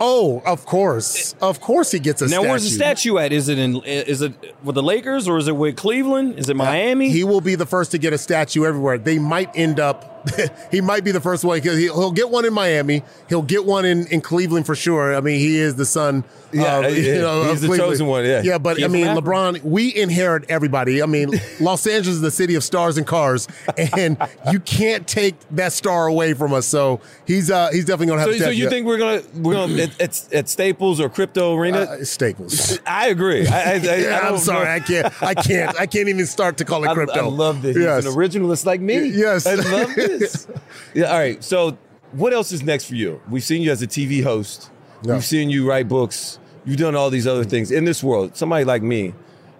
oh, 0.00 0.42
of 0.44 0.64
course. 0.64 1.34
Of 1.40 1.60
course 1.60 1.92
he 1.92 1.98
gets 1.98 2.22
a 2.22 2.28
statue. 2.28 2.36
now, 2.36 2.42
statue. 2.42 2.50
where's 2.50 2.64
the 2.64 2.70
statue 2.70 3.18
at? 3.18 3.32
Is 3.32 3.48
it 3.48 3.58
in? 3.58 3.76
Is 3.84 4.22
it 4.22 4.32
with 4.64 4.74
the 4.74 4.82
Lakers 4.82 5.28
or 5.28 5.38
is 5.38 5.46
it 5.46 5.54
with 5.54 5.76
Cleveland? 5.76 6.38
Is 6.38 6.48
it 6.48 6.54
uh, 6.54 6.64
Miami? 6.64 7.10
He 7.10 7.22
will 7.22 7.40
be 7.40 7.54
the 7.54 7.66
first 7.66 7.90
to 7.92 7.98
get 7.98 8.12
a 8.12 8.18
statue 8.18 8.64
everywhere. 8.64 8.98
They 8.98 9.18
might 9.18 9.54
end 9.54 9.78
up. 9.78 10.19
he 10.70 10.80
might 10.80 11.04
be 11.04 11.12
the 11.12 11.20
first 11.20 11.44
one 11.44 11.58
because 11.58 11.78
he'll, 11.78 11.98
he'll 11.98 12.12
get 12.12 12.30
one 12.30 12.44
in 12.44 12.52
Miami. 12.52 13.02
He'll 13.28 13.42
get 13.42 13.64
one 13.64 13.84
in, 13.84 14.06
in 14.08 14.20
Cleveland 14.20 14.66
for 14.66 14.74
sure. 14.74 15.14
I 15.14 15.20
mean, 15.20 15.38
he 15.38 15.58
is 15.58 15.76
the 15.76 15.86
son. 15.86 16.24
Yeah, 16.52 16.78
of, 16.78 16.96
yeah, 16.96 17.12
you 17.14 17.20
know, 17.20 17.44
he's 17.44 17.52
of 17.52 17.60
the 17.60 17.66
Cleveland. 17.68 17.92
chosen 17.92 18.06
one, 18.06 18.24
yeah. 18.24 18.42
yeah. 18.42 18.58
But 18.58 18.78
Kid 18.78 18.84
I 18.84 18.88
mean, 18.88 19.06
LeBron. 19.06 19.62
We 19.62 19.94
inherit 19.94 20.50
everybody. 20.50 21.02
I 21.02 21.06
mean, 21.06 21.30
Los 21.60 21.86
Angeles 21.86 22.16
is 22.16 22.20
the 22.20 22.30
city 22.30 22.54
of 22.56 22.64
stars 22.64 22.98
and 22.98 23.06
cars, 23.06 23.46
and 23.76 24.16
you 24.50 24.58
can't 24.60 25.06
take 25.06 25.36
that 25.52 25.72
star 25.72 26.06
away 26.08 26.34
from 26.34 26.52
us. 26.52 26.66
So 26.66 27.00
he's 27.24 27.50
uh 27.50 27.70
he's 27.72 27.84
definitely 27.84 28.06
gonna 28.06 28.20
have. 28.22 28.30
So, 28.30 28.34
a 28.34 28.38
so 28.38 28.44
statue. 28.46 28.56
you 28.56 28.68
think 28.68 28.86
we're 28.86 28.98
gonna 28.98 29.22
we're 29.36 29.54
gonna 29.54 29.82
at, 29.82 30.00
at, 30.00 30.32
at 30.32 30.48
Staples 30.48 31.00
or 31.00 31.08
Crypto 31.08 31.54
Arena? 31.56 31.78
Uh, 31.78 32.04
Staples. 32.04 32.78
I 32.84 33.08
agree. 33.08 33.46
I, 33.46 33.60
I, 33.60 33.72
I, 33.72 33.76
Yeah, 33.76 34.20
I 34.22 34.28
I'm 34.28 34.38
sorry, 34.38 34.64
know. 34.64 34.72
I 34.72 34.80
can't. 34.80 35.22
I 35.22 35.34
can't. 35.34 35.80
I 35.80 35.86
can't 35.86 36.08
even 36.08 36.26
start 36.26 36.56
to 36.58 36.64
call 36.64 36.84
it 36.84 36.88
I, 36.88 36.94
crypto. 36.94 37.26
I 37.26 37.28
love 37.28 37.62
this. 37.62 37.76
Yes. 37.76 38.04
He's 38.04 38.12
an 38.12 38.20
originalist 38.20 38.66
like 38.66 38.80
me. 38.80 39.08
Yes. 39.08 39.46
I 39.46 39.54
love 39.54 39.94
this. 39.94 40.09
yeah. 40.94 41.04
All 41.06 41.18
right. 41.18 41.42
So, 41.42 41.76
what 42.12 42.32
else 42.32 42.52
is 42.52 42.62
next 42.62 42.84
for 42.86 42.94
you? 42.94 43.20
We've 43.30 43.44
seen 43.44 43.62
you 43.62 43.70
as 43.70 43.82
a 43.82 43.86
TV 43.86 44.22
host. 44.22 44.70
Yeah. 45.02 45.14
We've 45.14 45.24
seen 45.24 45.50
you 45.50 45.68
write 45.68 45.88
books. 45.88 46.38
You've 46.64 46.76
done 46.78 46.94
all 46.96 47.10
these 47.10 47.26
other 47.26 47.44
things 47.44 47.70
in 47.70 47.84
this 47.84 48.02
world. 48.02 48.36
Somebody 48.36 48.64
like 48.64 48.82
me. 48.82 49.14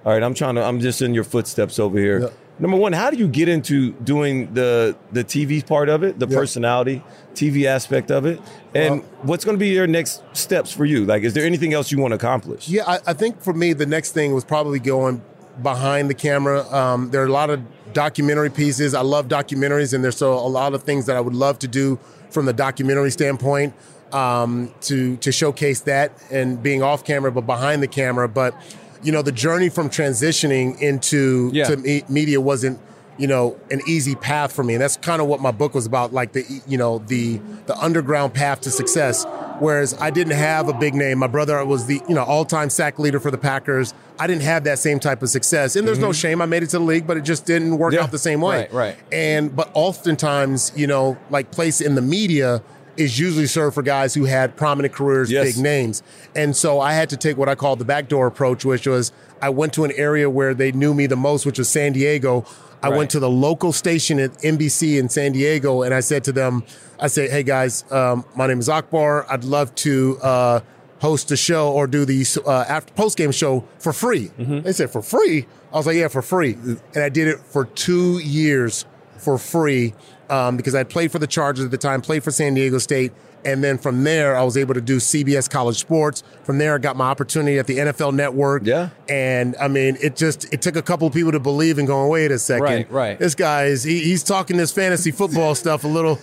All 0.04 0.12
right. 0.12 0.22
I'm 0.22 0.34
trying 0.34 0.56
to. 0.56 0.62
I'm 0.62 0.80
just 0.80 1.00
in 1.02 1.14
your 1.14 1.24
footsteps 1.24 1.78
over 1.78 1.98
here. 1.98 2.20
Yeah. 2.20 2.28
Number 2.58 2.76
one, 2.76 2.92
how 2.92 3.08
do 3.10 3.16
you 3.16 3.26
get 3.26 3.48
into 3.48 3.92
doing 3.92 4.52
the 4.52 4.94
the 5.12 5.24
TV 5.24 5.66
part 5.66 5.88
of 5.88 6.02
it, 6.02 6.18
the 6.18 6.26
Yeah. 6.28 6.36
personality, 6.36 7.02
TV 7.34 7.64
aspect 7.64 8.10
of 8.10 8.26
it, 8.26 8.38
and 8.74 8.96
Well- 8.96 9.04
what's 9.22 9.46
going 9.46 9.56
to 9.56 9.58
be 9.58 9.68
your 9.68 9.86
next 9.86 10.22
steps 10.34 10.70
for 10.70 10.84
you? 10.84 11.06
Like, 11.06 11.22
is 11.22 11.32
there 11.32 11.46
anything 11.46 11.72
else 11.72 11.90
you 11.90 11.98
want 11.98 12.12
to 12.12 12.16
accomplish? 12.16 12.68
Yeah, 12.68 12.82
I, 12.86 12.98
I 13.06 13.12
think 13.14 13.40
for 13.40 13.54
me, 13.54 13.72
the 13.72 13.86
next 13.86 14.12
thing 14.12 14.34
was 14.34 14.44
probably 14.44 14.78
going 14.78 15.22
behind 15.62 16.08
the 16.10 16.14
camera. 16.14 16.62
Um, 16.72 17.10
there 17.10 17.22
are 17.22 17.26
a 17.26 17.32
lot 17.32 17.50
of 17.50 17.60
documentary 17.92 18.50
pieces. 18.50 18.94
I 18.94 19.00
love 19.02 19.28
documentaries, 19.28 19.92
and 19.92 20.02
there's 20.04 20.16
so 20.16 20.32
a 20.34 20.48
lot 20.48 20.74
of 20.74 20.82
things 20.82 21.06
that 21.06 21.16
I 21.16 21.20
would 21.20 21.34
love 21.34 21.58
to 21.60 21.68
do 21.68 21.98
from 22.30 22.46
the 22.46 22.52
documentary 22.52 23.10
standpoint 23.10 23.74
um, 24.12 24.72
to 24.82 25.16
to 25.18 25.32
showcase 25.32 25.80
that 25.80 26.12
and 26.30 26.62
being 26.62 26.82
off 26.82 27.04
camera, 27.04 27.30
but 27.32 27.46
behind 27.46 27.82
the 27.82 27.88
camera. 27.88 28.28
But 28.28 28.54
you 29.02 29.12
know, 29.12 29.22
the 29.22 29.32
journey 29.32 29.68
from 29.70 29.88
transitioning 29.90 30.78
into 30.80 31.50
Yeah. 31.52 31.64
to 31.64 31.76
me- 31.76 32.04
media 32.08 32.40
wasn't 32.40 32.78
you 33.18 33.26
know 33.26 33.58
an 33.70 33.80
easy 33.86 34.14
path 34.14 34.50
for 34.50 34.64
me 34.64 34.72
and 34.72 34.80
that's 34.82 34.96
kind 34.96 35.20
of 35.20 35.28
what 35.28 35.40
my 35.40 35.50
book 35.50 35.74
was 35.74 35.84
about 35.84 36.10
like 36.10 36.32
the 36.32 36.42
you 36.66 36.78
know 36.78 37.00
the 37.06 37.38
the 37.66 37.76
underground 37.76 38.32
path 38.32 38.62
to 38.62 38.70
success 38.70 39.26
whereas 39.60 39.94
i 40.00 40.10
didn't 40.10 40.32
have 40.32 40.68
a 40.68 40.72
big 40.72 40.94
name. 40.94 41.18
My 41.18 41.26
brother 41.26 41.64
was 41.64 41.86
the 41.86 42.00
you 42.08 42.14
know 42.14 42.24
all-time 42.24 42.70
sack 42.70 42.98
leader 42.98 43.20
for 43.20 43.30
the 43.30 43.38
packers. 43.38 43.94
I 44.18 44.26
didn't 44.26 44.42
have 44.42 44.64
that 44.64 44.78
same 44.78 45.00
type 45.00 45.22
of 45.22 45.30
success. 45.30 45.76
And 45.76 45.86
there's 45.88 45.98
no 45.98 46.08
mm-hmm. 46.08 46.12
shame. 46.12 46.42
I 46.42 46.46
made 46.46 46.62
it 46.62 46.70
to 46.70 46.78
the 46.78 46.84
league 46.84 47.06
but 47.06 47.16
it 47.16 47.22
just 47.22 47.46
didn't 47.46 47.78
work 47.78 47.92
Yeah. 47.94 48.02
out 48.02 48.10
the 48.10 48.18
same 48.18 48.40
way. 48.40 48.60
Right, 48.60 48.72
right. 48.72 48.96
and 49.12 49.54
but 49.54 49.70
oftentimes 49.74 50.72
you 50.76 50.86
know 50.86 51.16
like 51.30 51.50
place 51.50 51.80
in 51.80 51.94
the 51.94 52.02
media 52.02 52.62
is 52.96 53.18
usually 53.18 53.46
served 53.46 53.74
for 53.74 53.82
guys 53.82 54.14
who 54.14 54.24
had 54.24 54.56
prominent 54.56 54.92
careers 54.92 55.30
Yes. 55.30 55.54
big 55.54 55.62
names. 55.62 56.02
And 56.34 56.56
so 56.56 56.80
i 56.80 56.92
had 56.92 57.08
to 57.10 57.16
take 57.16 57.36
what 57.36 57.48
i 57.48 57.54
called 57.54 57.78
the 57.78 57.84
backdoor 57.84 58.26
approach 58.26 58.64
which 58.64 58.86
was 58.86 59.12
i 59.42 59.48
went 59.48 59.72
to 59.74 59.84
an 59.84 59.92
area 59.92 60.28
where 60.28 60.54
they 60.54 60.72
knew 60.72 60.94
me 60.94 61.06
the 61.06 61.16
most 61.16 61.46
which 61.46 61.58
was 61.58 61.68
san 61.68 61.92
diego 61.92 62.44
I 62.82 62.88
went 62.88 63.10
to 63.10 63.20
the 63.20 63.30
local 63.30 63.72
station 63.72 64.18
at 64.18 64.32
NBC 64.38 64.98
in 64.98 65.08
San 65.08 65.32
Diego 65.32 65.82
and 65.82 65.92
I 65.94 66.00
said 66.00 66.24
to 66.24 66.32
them, 66.32 66.64
I 66.98 67.06
said, 67.08 67.30
hey 67.30 67.42
guys, 67.42 67.84
um, 67.92 68.24
my 68.34 68.46
name 68.46 68.58
is 68.58 68.68
Akbar. 68.68 69.26
I'd 69.30 69.44
love 69.44 69.74
to 69.76 70.18
uh, 70.22 70.60
host 71.00 71.30
a 71.30 71.36
show 71.36 71.72
or 71.72 71.86
do 71.86 72.04
the 72.04 72.24
uh, 72.46 72.64
after 72.68 72.92
post 72.94 73.16
game 73.16 73.32
show 73.32 73.64
for 73.78 73.92
free. 73.92 74.30
They 74.38 74.72
said, 74.72 74.90
for 74.90 75.02
free? 75.02 75.46
I 75.72 75.76
was 75.76 75.86
like, 75.86 75.96
yeah, 75.96 76.08
for 76.08 76.22
free. 76.22 76.54
And 76.54 76.80
I 76.96 77.08
did 77.08 77.28
it 77.28 77.38
for 77.40 77.64
two 77.64 78.18
years 78.18 78.84
for 79.18 79.38
free 79.38 79.94
um, 80.28 80.56
because 80.56 80.74
I 80.74 80.84
played 80.84 81.12
for 81.12 81.18
the 81.18 81.26
Chargers 81.26 81.64
at 81.64 81.70
the 81.70 81.78
time, 81.78 82.00
played 82.00 82.24
for 82.24 82.30
San 82.30 82.54
Diego 82.54 82.78
State. 82.78 83.12
And 83.44 83.62
then 83.64 83.78
from 83.78 84.04
there, 84.04 84.36
I 84.36 84.42
was 84.42 84.56
able 84.56 84.74
to 84.74 84.80
do 84.80 84.96
CBS 84.98 85.48
College 85.48 85.76
Sports. 85.78 86.22
From 86.44 86.58
there, 86.58 86.74
I 86.74 86.78
got 86.78 86.96
my 86.96 87.06
opportunity 87.08 87.58
at 87.58 87.66
the 87.66 87.78
NFL 87.78 88.14
Network. 88.14 88.62
Yeah. 88.64 88.90
And 89.08 89.56
I 89.60 89.68
mean, 89.68 89.96
it 90.02 90.16
just 90.16 90.52
it 90.52 90.62
took 90.62 90.76
a 90.76 90.82
couple 90.82 91.06
of 91.06 91.14
people 91.14 91.32
to 91.32 91.40
believe 91.40 91.78
and 91.78 91.86
going, 91.86 92.08
wait 92.10 92.30
a 92.30 92.38
second, 92.38 92.62
Right, 92.64 92.90
right. 92.90 93.18
This 93.18 93.34
guy 93.34 93.64
is 93.64 93.82
he, 93.82 94.00
he's 94.00 94.22
talking 94.22 94.56
this 94.56 94.72
fantasy 94.72 95.10
football 95.10 95.54
stuff 95.54 95.84
a 95.84 95.88
little 95.88 96.18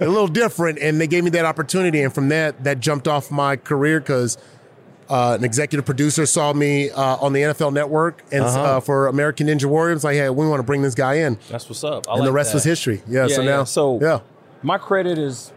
a 0.00 0.06
little 0.08 0.26
different, 0.28 0.78
and 0.80 1.00
they 1.00 1.06
gave 1.06 1.22
me 1.24 1.30
that 1.30 1.44
opportunity. 1.44 2.02
And 2.02 2.12
from 2.12 2.28
that, 2.30 2.64
that 2.64 2.80
jumped 2.80 3.06
off 3.06 3.30
my 3.30 3.56
career 3.56 4.00
because 4.00 4.36
uh, 5.08 5.36
an 5.38 5.44
executive 5.44 5.84
producer 5.84 6.24
saw 6.26 6.52
me 6.52 6.90
uh, 6.90 7.16
on 7.16 7.32
the 7.34 7.42
NFL 7.42 7.72
Network 7.72 8.22
and 8.32 8.42
Uh-huh. 8.44 8.60
uh, 8.62 8.80
for 8.80 9.06
American 9.08 9.46
Ninja 9.46 9.66
Warrior. 9.66 9.94
It's 9.94 10.04
like, 10.04 10.16
hey, 10.16 10.30
we 10.30 10.48
want 10.48 10.58
to 10.60 10.64
bring 10.64 10.82
this 10.82 10.94
guy 10.94 11.14
in. 11.16 11.38
That's 11.50 11.68
what's 11.68 11.84
up. 11.84 12.08
I 12.08 12.16
and 12.16 12.26
the 12.26 12.32
rest 12.32 12.50
that. 12.52 12.56
was 12.56 12.64
history. 12.64 13.02
Yeah. 13.06 13.26
so 13.28 13.42
now, 13.44 13.64
so 13.64 13.98
yeah. 14.00 14.20
my 14.62 14.78
credit 14.78 15.18
is, 15.18 15.52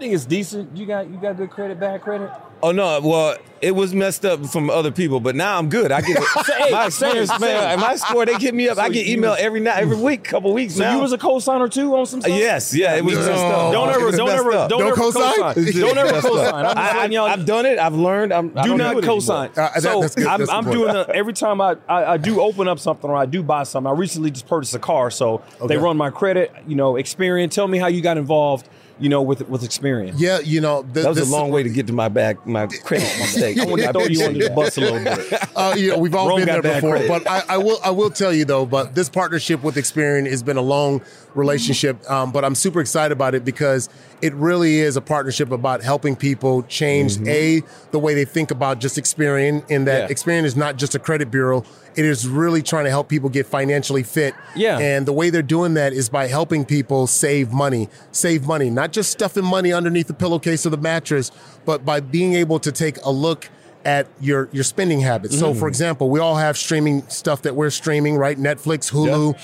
think 0.00 0.14
it's 0.14 0.24
decent. 0.24 0.76
You 0.76 0.86
got 0.86 1.08
you 1.08 1.16
got 1.18 1.36
good 1.36 1.50
credit, 1.50 1.78
bad 1.78 2.00
credit. 2.02 2.30
Oh 2.62 2.72
no, 2.72 3.00
well, 3.02 3.36
it 3.62 3.74
was 3.74 3.94
messed 3.94 4.26
up 4.26 4.44
from 4.44 4.68
other 4.68 4.90
people, 4.90 5.18
but 5.18 5.34
now 5.34 5.56
I'm 5.58 5.70
good. 5.70 5.90
I 5.92 6.02
get 6.02 6.18
Hey, 6.58 6.70
my 6.70 6.86
experience, 6.86 7.30
same, 7.30 7.40
man. 7.40 7.70
same. 7.78 7.80
My 7.80 7.96
score, 7.96 8.26
they 8.26 8.34
hit 8.34 8.54
me 8.54 8.68
up. 8.68 8.76
I 8.76 8.90
get 8.90 9.06
you 9.06 9.14
email 9.14 9.30
was- 9.30 9.40
every 9.40 9.60
night, 9.60 9.78
every 9.78 9.96
week, 9.96 10.24
couple 10.24 10.52
weeks 10.52 10.74
So 10.74 10.82
now. 10.82 10.94
you 10.96 11.00
was 11.00 11.12
a 11.12 11.18
co-signer 11.18 11.68
too 11.68 11.96
on 11.96 12.04
some 12.04 12.20
stuff. 12.20 12.36
Yes, 12.36 12.74
yeah, 12.74 12.96
it 12.96 13.04
was 13.04 13.14
No. 13.14 13.20
messed 13.20 13.30
up. 13.44 13.72
Don't 13.72 13.88
ever, 13.88 14.10
don't 14.10 14.28
ever, 14.28 14.50
don't, 14.50 14.68
Don't 14.68 14.82
ever 14.88 14.94
co-sign? 14.96 15.34
co-sign. 15.54 15.72
Don't 15.80 15.96
ever 15.98 16.12
messed 16.12 16.26
co-sign. 16.26 16.54
I'm 16.54 16.64
just 16.64 16.76
I, 16.76 16.96
letting 16.98 17.12
y'all. 17.12 17.28
have 17.28 17.46
done 17.46 17.64
it. 17.64 17.78
I've 17.78 17.94
learned. 17.94 18.32
I'm, 18.34 18.52
I 18.58 18.62
do 18.62 18.68
don't 18.70 18.78
not 18.78 18.94
do 18.96 19.02
co-sign. 19.02 19.48
Uh, 19.50 19.54
that- 19.54 19.82
so 19.82 20.00
that's 20.02 20.14
good. 20.14 20.26
I'm, 20.26 20.50
I'm 20.50 20.70
doing 20.70 20.94
a, 20.94 21.06
every 21.14 21.32
time 21.32 21.62
I, 21.62 21.76
I 21.88 22.04
I 22.12 22.16
do 22.18 22.42
open 22.42 22.68
up 22.68 22.78
something 22.78 23.08
or 23.08 23.16
I 23.16 23.24
do 23.24 23.42
buy 23.42 23.62
something. 23.62 23.90
I 23.90 23.94
recently 23.94 24.30
just 24.30 24.46
purchased 24.46 24.74
a 24.74 24.78
car, 24.78 25.10
so 25.10 25.42
Okay. 25.62 25.66
they 25.68 25.76
run 25.78 25.96
my 25.96 26.10
credit. 26.10 26.52
You 26.66 26.76
know, 26.76 26.92
Experian. 26.94 27.50
Tell 27.50 27.68
me 27.68 27.78
how 27.78 27.86
you 27.86 28.02
got 28.02 28.18
involved. 28.18 28.68
You 29.00 29.08
know, 29.08 29.22
with 29.22 29.48
with 29.48 29.62
Experian. 29.62 30.14
Yeah, 30.16 30.40
you 30.40 30.60
know, 30.60 30.82
th- 30.82 30.92
That 31.04 31.08
was 31.08 31.28
a 31.28 31.32
long 31.32 31.50
way 31.50 31.62
to 31.62 31.70
get 31.70 31.86
to 31.86 31.92
my 31.92 32.08
back, 32.08 32.46
my 32.46 32.66
credit 32.84 33.08
mistake. 33.18 33.58
I 33.58 33.64
want 33.64 33.80
to 33.80 33.92
throw 33.92 34.04
you 34.04 34.24
under 34.24 34.44
the 34.48 34.50
bus 34.54 34.76
a 34.76 34.80
little 34.82 35.02
bit. 35.02 35.32
Uh, 35.56 35.74
yeah, 35.76 35.96
we've 35.96 36.14
all 36.14 36.28
Rome 36.28 36.40
been 36.44 36.46
there 36.48 36.62
before, 36.62 36.90
credit. 36.98 37.08
but 37.08 37.26
I, 37.28 37.42
I 37.48 37.56
will 37.56 37.78
I 37.82 37.90
will 37.90 38.10
tell 38.10 38.32
you 38.32 38.44
though. 38.44 38.66
But 38.66 38.94
this 38.94 39.08
partnership 39.08 39.62
with 39.62 39.76
Experian 39.76 40.28
has 40.28 40.42
been 40.42 40.58
a 40.58 40.62
long 40.62 41.00
relationship. 41.34 42.08
Um, 42.10 42.32
but 42.32 42.44
I'm 42.44 42.54
super 42.54 42.80
excited 42.80 43.12
about 43.12 43.34
it 43.34 43.44
because 43.44 43.88
it 44.22 44.34
really 44.34 44.78
is 44.80 44.96
a 44.96 45.00
partnership 45.00 45.50
about 45.50 45.82
helping 45.82 46.16
people 46.16 46.62
change 46.64 47.18
a 47.26 47.62
the 47.90 47.98
way 47.98 48.14
they 48.14 48.24
think 48.24 48.50
about 48.50 48.78
just 48.80 48.96
Experian. 48.96 49.68
In 49.70 49.84
that 49.84 50.08
Yeah. 50.10 50.14
Experian 50.14 50.44
is 50.44 50.56
not 50.56 50.76
just 50.76 50.94
a 50.94 50.98
credit 50.98 51.30
bureau; 51.30 51.64
it 51.96 52.04
is 52.04 52.26
really 52.28 52.62
trying 52.62 52.84
to 52.84 52.90
help 52.90 53.08
people 53.08 53.28
get 53.28 53.46
financially 53.46 54.02
fit. 54.02 54.34
Yeah. 54.56 54.78
and 54.78 55.06
the 55.06 55.12
way 55.12 55.30
they're 55.30 55.42
doing 55.42 55.74
that 55.74 55.92
is 55.92 56.08
by 56.08 56.26
helping 56.26 56.64
people 56.64 57.06
save 57.06 57.52
money, 57.52 57.88
save 58.12 58.46
money, 58.46 58.70
not 58.70 58.92
just 58.92 59.10
stuffing 59.10 59.44
money 59.44 59.72
underneath 59.72 60.06
the 60.06 60.14
pillowcase 60.14 60.64
of 60.64 60.70
the 60.72 60.78
mattress, 60.78 61.30
but 61.64 61.84
by 61.84 62.00
being 62.00 62.34
able 62.34 62.58
to 62.60 62.72
take 62.72 62.96
a 63.04 63.10
look 63.10 63.48
at 63.84 64.06
your 64.20 64.48
your 64.52 64.62
spending 64.64 65.00
habits. 65.00 65.38
So, 65.38 65.54
for 65.54 65.66
example, 65.66 66.10
we 66.10 66.20
all 66.20 66.36
have 66.36 66.58
streaming 66.58 67.02
stuff 67.08 67.40
that 67.42 67.56
we're 67.56 67.70
streaming, 67.70 68.16
right? 68.18 68.38
Netflix, 68.38 68.90
Hulu, 68.92 69.38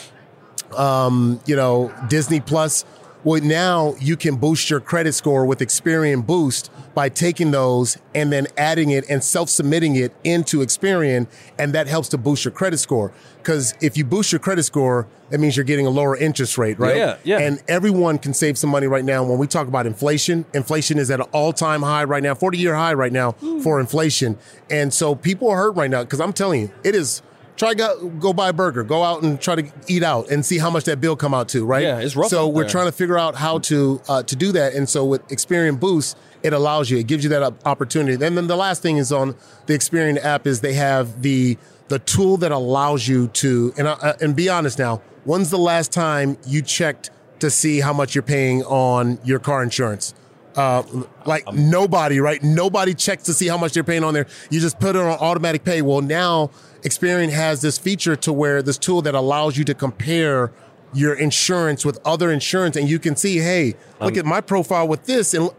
um, 0.75 1.41
you 1.47 1.57
know, 1.57 1.93
Disney 2.09 2.41
Plus. 2.41 2.85
Well, 3.25 3.43
now 3.43 3.97
you 4.01 4.17
can 4.17 4.37
boost 4.37 4.71
your 4.71 4.79
credit 4.79 5.13
score 5.13 5.47
with 5.47 5.59
Experian 5.59 6.25
Boost 6.25 6.71
by 6.95 7.09
taking 7.09 7.51
those 7.51 7.99
and 8.15 8.33
then 8.33 8.47
adding 8.57 8.91
it 8.91 9.05
and 9.11 9.23
self-submitting 9.23 9.97
it 9.97 10.15
into 10.23 10.59
Experian, 10.59 11.27
and 11.59 11.73
that 11.73 11.89
helps 11.89 12.09
to 12.11 12.19
boost 12.19 12.45
your 12.45 12.53
credit 12.53 12.79
score. 12.79 13.13
Because 13.39 13.75
if 13.81 13.97
you 13.97 14.05
boost 14.05 14.31
your 14.31 14.39
credit 14.39 14.63
score, 14.63 15.09
that 15.31 15.41
means 15.41 15.57
you're 15.57 15.65
getting 15.65 15.89
a 15.89 15.91
lower 15.91 16.17
interest 16.17 16.57
rate, 16.57 16.79
right? 16.79 16.97
Yeah, 16.97 17.17
yeah. 17.25 17.39
And 17.41 17.61
everyone 17.67 18.19
can 18.19 18.33
save 18.33 18.57
some 18.57 18.71
money 18.71 18.87
right 18.87 19.05
now. 19.05 19.25
When 19.25 19.39
we 19.39 19.49
talk 19.49 19.67
about 19.67 19.87
inflation, 19.87 20.45
inflation 20.55 20.97
is 20.97 21.11
at 21.11 21.19
an 21.19 21.27
all-time 21.33 21.83
high 21.83 22.05
right 22.05 22.23
now, 22.23 22.35
40-year 22.35 22.77
high 22.77 22.95
right 22.95 23.13
now 23.13 23.33
for 23.63 23.81
inflation. 23.81 24.39
And 24.71 24.95
so 24.95 25.17
people 25.17 25.51
are 25.51 25.57
hurt 25.57 25.73
right 25.73 25.91
now 25.91 26.05
because 26.05 26.21
I'm 26.21 26.33
telling 26.33 26.61
you, 26.61 26.71
it 26.85 26.95
is 26.95 27.23
try 27.57 27.75
go, 27.75 28.09
go 28.11 28.33
buy 28.33 28.51
a 28.51 28.53
burger, 28.53 28.85
go 28.85 29.03
out 29.03 29.23
and 29.23 29.41
try 29.41 29.55
to 29.55 29.71
eat 29.89 30.03
out 30.03 30.31
and 30.31 30.45
see 30.45 30.59
how 30.59 30.71
much 30.71 30.85
that 30.85 31.01
bill 31.01 31.17
come 31.17 31.35
out 31.35 31.49
to, 31.51 31.65
right? 31.65 31.83
Yeah, 31.83 31.99
it's 31.99 32.15
rough 32.17 32.29
So 32.29 32.47
we're 32.49 32.63
there. 32.63 32.71
trying 32.71 32.87
to 32.87 32.93
figure 32.93 33.19
out 33.19 33.35
how 33.37 33.59
to 33.61 34.01
uh, 34.09 34.23
to 34.25 34.37
do 34.37 34.53
that. 34.53 34.75
And 34.75 34.89
so 34.89 35.05
with 35.05 35.27
Experian 35.29 35.79
Boost, 35.81 36.17
it 36.43 36.53
allows 36.53 36.91
you, 36.91 36.99
it 36.99 37.07
gives 37.07 37.25
you 37.25 37.31
that 37.31 37.55
opportunity. 37.65 38.25
And 38.25 38.37
then 38.37 38.47
the 38.47 38.57
last 38.57 38.83
thing 38.83 38.99
is 38.99 39.11
on 39.13 39.35
the 39.67 39.75
Experian 39.75 40.23
app 40.23 40.47
is 40.47 40.61
they 40.61 40.75
have 40.75 41.23
the 41.23 41.57
the 41.89 41.99
tool 42.01 42.37
that 42.39 42.53
allows 42.53 43.07
you 43.07 43.29
to 43.29 43.73
and 43.79 43.87
uh, 43.89 44.15
and 44.21 44.37
be 44.37 44.49
honest 44.49 44.79
now. 44.79 45.01
When's 45.25 45.51
the 45.51 45.59
last 45.59 45.93
time 45.93 46.37
you 46.47 46.63
checked 46.63 47.11
to 47.41 47.51
see 47.51 47.81
how 47.81 47.93
much 47.93 48.15
you're 48.15 48.23
paying 48.23 48.63
on 48.65 49.19
your 49.25 49.39
car 49.39 49.63
insurance? 49.63 50.15
Uh, 50.57 50.83
like 51.27 51.53
nobody, 51.53 52.19
right? 52.19 52.43
Nobody 52.43 52.95
checks 52.95 53.25
to 53.25 53.35
see 53.35 53.47
how 53.47 53.59
much 53.59 53.73
they're 53.75 53.85
paying 53.85 54.03
on 54.03 54.15
there. 54.15 54.27
You 54.51 54.59
just 54.59 54.81
put 54.81 54.97
it 54.97 55.03
on 55.03 55.09
automatic 55.09 55.65
pay. 55.65 55.83
Well, 55.83 56.01
now 56.01 56.51
Experian 56.81 57.31
has 57.31 57.61
this 57.61 57.77
feature 57.77 58.17
to 58.17 58.33
where 58.33 58.63
this 58.63 58.79
tool 58.79 59.03
that 59.03 59.15
allows 59.15 59.59
you 59.59 59.65
to 59.65 59.75
compare 59.75 60.53
your 60.95 61.13
insurance 61.15 61.85
with 61.85 61.99
other 62.07 62.31
insurance, 62.31 62.75
and 62.77 62.89
you 62.89 62.99
can 62.99 63.17
see, 63.17 63.37
hey, 63.39 63.75
look 64.01 64.17
at 64.17 64.25
my 64.25 64.41
profile 64.41 64.89
with 64.89 65.05
this, 65.05 65.35
and 65.35 65.51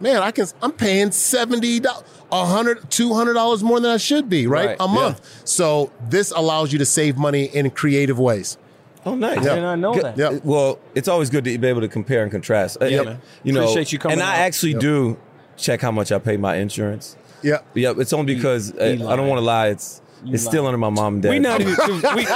man, 0.00 0.16
I 0.22 0.32
can. 0.32 0.46
I'm 0.60 0.72
paying 0.72 1.12
seventy 1.12 1.78
dollars, 1.78 2.04
a 2.32 2.44
hundred, 2.46 2.90
two 2.90 3.14
hundred 3.14 3.34
dollars 3.34 3.62
more 3.62 3.78
than 3.78 3.90
I 3.90 3.98
should 3.98 4.28
be, 4.28 4.48
right? 4.48 4.68
Right, 4.70 4.76
A 4.80 4.88
month. 4.88 5.42
So 5.44 5.92
this 6.08 6.32
allows 6.32 6.72
you 6.72 6.78
to 6.80 6.86
save 6.86 7.16
money 7.18 7.44
in 7.44 7.70
creative 7.70 8.18
ways. 8.18 8.58
Oh, 9.06 9.14
nice. 9.14 9.44
Yeah. 9.44 9.52
I 9.52 9.54
did 9.56 9.60
not 9.62 9.78
know 9.78 9.94
Good- 9.94 10.04
that. 10.04 10.18
Yeah. 10.18 10.38
Well, 10.44 10.78
it's 10.94 11.08
always 11.08 11.30
good 11.30 11.44
to 11.44 11.56
be 11.58 11.66
able 11.68 11.80
to 11.80 11.88
compare 11.88 12.22
and 12.22 12.30
contrast. 12.30 12.78
Uh, 12.80 12.86
Yeah, 12.86 13.02
man. 13.02 13.20
You 13.42 13.52
know, 13.52 13.62
Appreciate 13.62 13.92
you 13.92 13.98
coming 13.98 14.18
And 14.18 14.22
I 14.22 14.34
out. 14.34 14.38
actually 14.40 14.74
do 14.74 15.16
check 15.56 15.80
how 15.80 15.90
much 15.90 16.12
I 16.12 16.18
pay 16.18 16.36
my 16.36 16.56
insurance. 16.56 17.16
Yeah. 17.42 17.58
Yep, 17.74 17.98
it's 17.98 18.12
only 18.12 18.34
because 18.34 18.72
uh, 18.76 18.84
I 18.84 19.16
don't 19.16 19.26
want 19.28 19.38
to 19.38 19.44
lie. 19.44 19.68
It's 19.68 20.02
it's 20.26 20.44
still 20.44 20.66
under 20.66 20.78
my 20.78 20.90
mom 20.90 21.14
and 21.14 21.22
dad. 21.22 21.30
We 21.30 21.38
not 21.38 21.60
even. 21.60 21.74
We, 22.16 22.26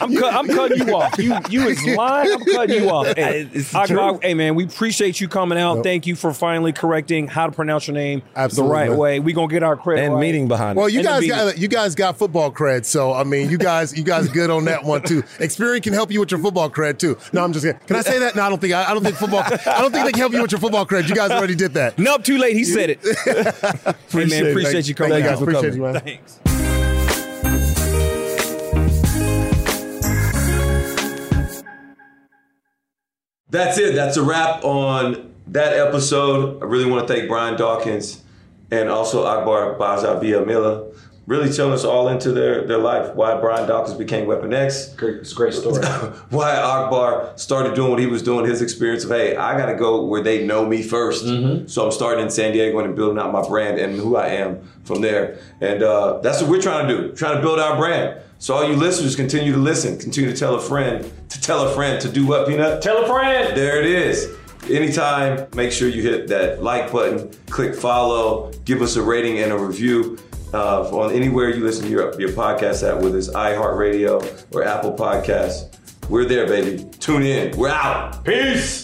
I'm, 0.00 0.16
cut, 0.16 0.34
I'm 0.34 0.46
cutting 0.48 0.86
you 0.88 0.94
off. 0.96 1.16
You 1.18 1.36
you 1.48 1.68
is 1.68 1.84
lying. 1.96 2.32
I'm 2.32 2.44
cutting 2.44 2.82
you 2.82 2.90
off. 2.90 3.06
Hey, 3.16 3.48
It's 3.52 3.70
the 3.70 3.78
Akbar, 3.78 4.18
hey 4.22 4.34
man, 4.34 4.54
we 4.56 4.64
appreciate 4.64 5.20
you 5.20 5.28
coming 5.28 5.56
out. 5.58 5.82
Thank 5.84 6.06
you 6.06 6.16
for 6.16 6.32
finally 6.32 6.72
correcting 6.72 7.28
how 7.28 7.46
to 7.46 7.52
pronounce 7.52 7.86
your 7.86 7.94
name 7.94 8.22
Absolutely, 8.34 8.68
the 8.68 8.74
right 8.90 8.98
way. 8.98 9.20
We 9.20 9.32
gonna 9.32 9.46
get 9.48 9.62
our 9.62 9.76
credit 9.76 10.04
and 10.04 10.14
right. 10.14 10.20
meaning 10.20 10.48
behind 10.48 10.76
Well, 10.76 10.86
it. 10.86 10.92
you 10.94 10.98
And 11.00 11.06
guys 11.08 11.26
got 11.28 11.58
you 11.58 11.68
guys 11.68 11.94
got 11.94 12.16
football 12.18 12.50
cred, 12.50 12.84
so 12.84 13.12
I 13.12 13.22
mean, 13.24 13.50
you 13.50 13.58
guys 13.58 13.96
you 13.96 14.02
guys 14.04 14.28
good 14.28 14.50
on 14.50 14.64
that 14.64 14.82
one 14.84 15.02
too. 15.02 15.22
Experian 15.38 15.82
can 15.82 15.92
help 15.92 16.10
you 16.10 16.20
with 16.20 16.30
your 16.32 16.40
football 16.40 16.68
cred 16.68 16.98
too. 16.98 17.16
No, 17.32 17.44
I'm 17.44 17.52
just 17.52 17.64
kidding. 17.64 17.80
Can 17.86 17.96
I 17.96 18.00
say 18.02 18.18
that? 18.18 18.34
No, 18.34 18.42
I 18.42 18.48
don't 18.48 18.60
think 18.60 18.74
I, 18.74 18.90
I 18.90 18.94
don't 18.94 19.02
think 19.04 19.16
football. 19.16 19.42
I 19.44 19.80
don't 19.80 19.92
think 19.92 20.04
they 20.06 20.12
can 20.12 20.20
help 20.20 20.32
you 20.32 20.42
with 20.42 20.50
your 20.52 20.60
football 20.60 20.84
cred. 20.86 21.08
You 21.08 21.14
guys 21.14 21.30
already 21.30 21.54
did 21.54 21.74
that. 21.74 21.98
Nope, 21.98 22.24
too 22.24 22.38
late. 22.38 22.56
He 22.56 22.64
said 22.64 22.90
it. 22.90 22.98
hey 24.10 24.24
man, 24.26 24.46
appreciate 24.48 24.72
Thank- 24.72 24.88
you 24.88 24.94
coming 24.94 25.12
thank 25.12 25.24
you 25.24 25.30
out. 25.30 25.34
guys. 25.34 25.42
Appreciate 25.42 25.74
you, 25.74 25.82
man. 25.82 26.00
Thanks. 26.00 26.40
That's 33.54 33.78
it. 33.78 33.94
That's 33.94 34.16
a 34.16 34.22
wrap 34.24 34.64
on 34.64 35.32
that 35.46 35.74
episode. 35.74 36.60
I 36.60 36.66
really 36.66 36.90
want 36.90 37.06
to 37.06 37.14
thank 37.14 37.28
Brian 37.28 37.56
Dawkins 37.56 38.20
and 38.72 38.88
also 38.88 39.26
Akbar 39.26 39.76
Gbaja-Biamila. 39.76 40.92
Really 41.28 41.52
telling 41.52 41.72
us 41.72 41.84
all 41.84 42.08
into 42.08 42.32
their, 42.32 42.66
their 42.66 42.78
life. 42.78 43.14
Why 43.14 43.40
Brian 43.40 43.68
Dawkins 43.68 43.96
became 43.96 44.26
Weapon 44.26 44.52
X. 44.52 44.88
Great, 44.94 45.18
it's 45.18 45.30
a 45.30 45.34
great 45.36 45.54
story. 45.54 45.82
Why 46.30 46.56
Akbar 46.56 47.32
started 47.36 47.76
doing 47.76 47.92
what 47.92 48.00
he 48.00 48.06
was 48.06 48.22
doing, 48.22 48.44
his 48.44 48.60
experience 48.60 49.04
of, 49.04 49.10
hey, 49.10 49.36
I 49.36 49.56
got 49.56 49.66
to 49.66 49.76
go 49.76 50.04
where 50.04 50.20
they 50.20 50.44
know 50.44 50.66
me 50.66 50.82
1st 50.82 51.70
So 51.70 51.86
I'm 51.86 51.92
starting 51.92 52.24
in 52.24 52.30
San 52.30 52.52
Diego 52.52 52.80
and 52.80 52.96
building 52.96 53.18
out 53.18 53.32
my 53.32 53.46
brand 53.46 53.78
and 53.78 53.94
who 53.94 54.16
I 54.16 54.30
am 54.30 54.68
from 54.82 55.00
there. 55.00 55.38
And 55.60 55.80
uh, 55.84 56.18
that's 56.18 56.42
what 56.42 56.50
we're 56.50 56.60
trying 56.60 56.88
to 56.88 56.96
do, 56.96 57.12
trying 57.12 57.36
to 57.36 57.40
build 57.40 57.60
our 57.60 57.76
brand. 57.76 58.20
So 58.44 58.52
all 58.52 58.68
you 58.68 58.76
listeners 58.76 59.16
continue 59.16 59.52
to 59.52 59.58
listen, 59.58 59.98
continue 59.98 60.30
to 60.30 60.36
tell 60.36 60.54
a 60.54 60.60
friend, 60.60 61.10
to 61.30 61.40
tell 61.40 61.66
a 61.66 61.74
friend 61.74 61.98
to 62.02 62.10
do 62.10 62.26
what, 62.26 62.46
Peanut? 62.46 62.82
Tell 62.82 63.02
a 63.02 63.06
friend. 63.06 63.56
There 63.56 63.80
it 63.80 63.86
is. 63.86 64.36
Anytime, 64.68 65.46
make 65.54 65.72
sure 65.72 65.88
you 65.88 66.02
hit 66.02 66.28
that 66.28 66.62
like 66.62 66.92
button, 66.92 67.30
click 67.48 67.74
follow, 67.74 68.52
give 68.66 68.82
us 68.82 68.96
a 68.96 69.02
rating 69.02 69.38
and 69.38 69.50
a 69.50 69.56
review 69.56 70.18
uh, 70.52 70.82
on 70.90 71.14
anywhere 71.14 71.48
you 71.48 71.64
listen 71.64 71.86
to 71.86 71.90
your, 71.90 72.20
your 72.20 72.32
podcast 72.32 72.86
at, 72.86 73.00
whether 73.00 73.16
it's 73.16 73.30
iHeartRadio 73.30 74.54
or 74.54 74.62
Apple 74.62 74.92
Podcasts. 74.92 75.74
We're 76.10 76.26
there, 76.26 76.46
baby. 76.46 76.84
Tune 76.98 77.22
in. 77.22 77.56
We're 77.56 77.70
out. 77.70 78.26
Peace. 78.26 78.83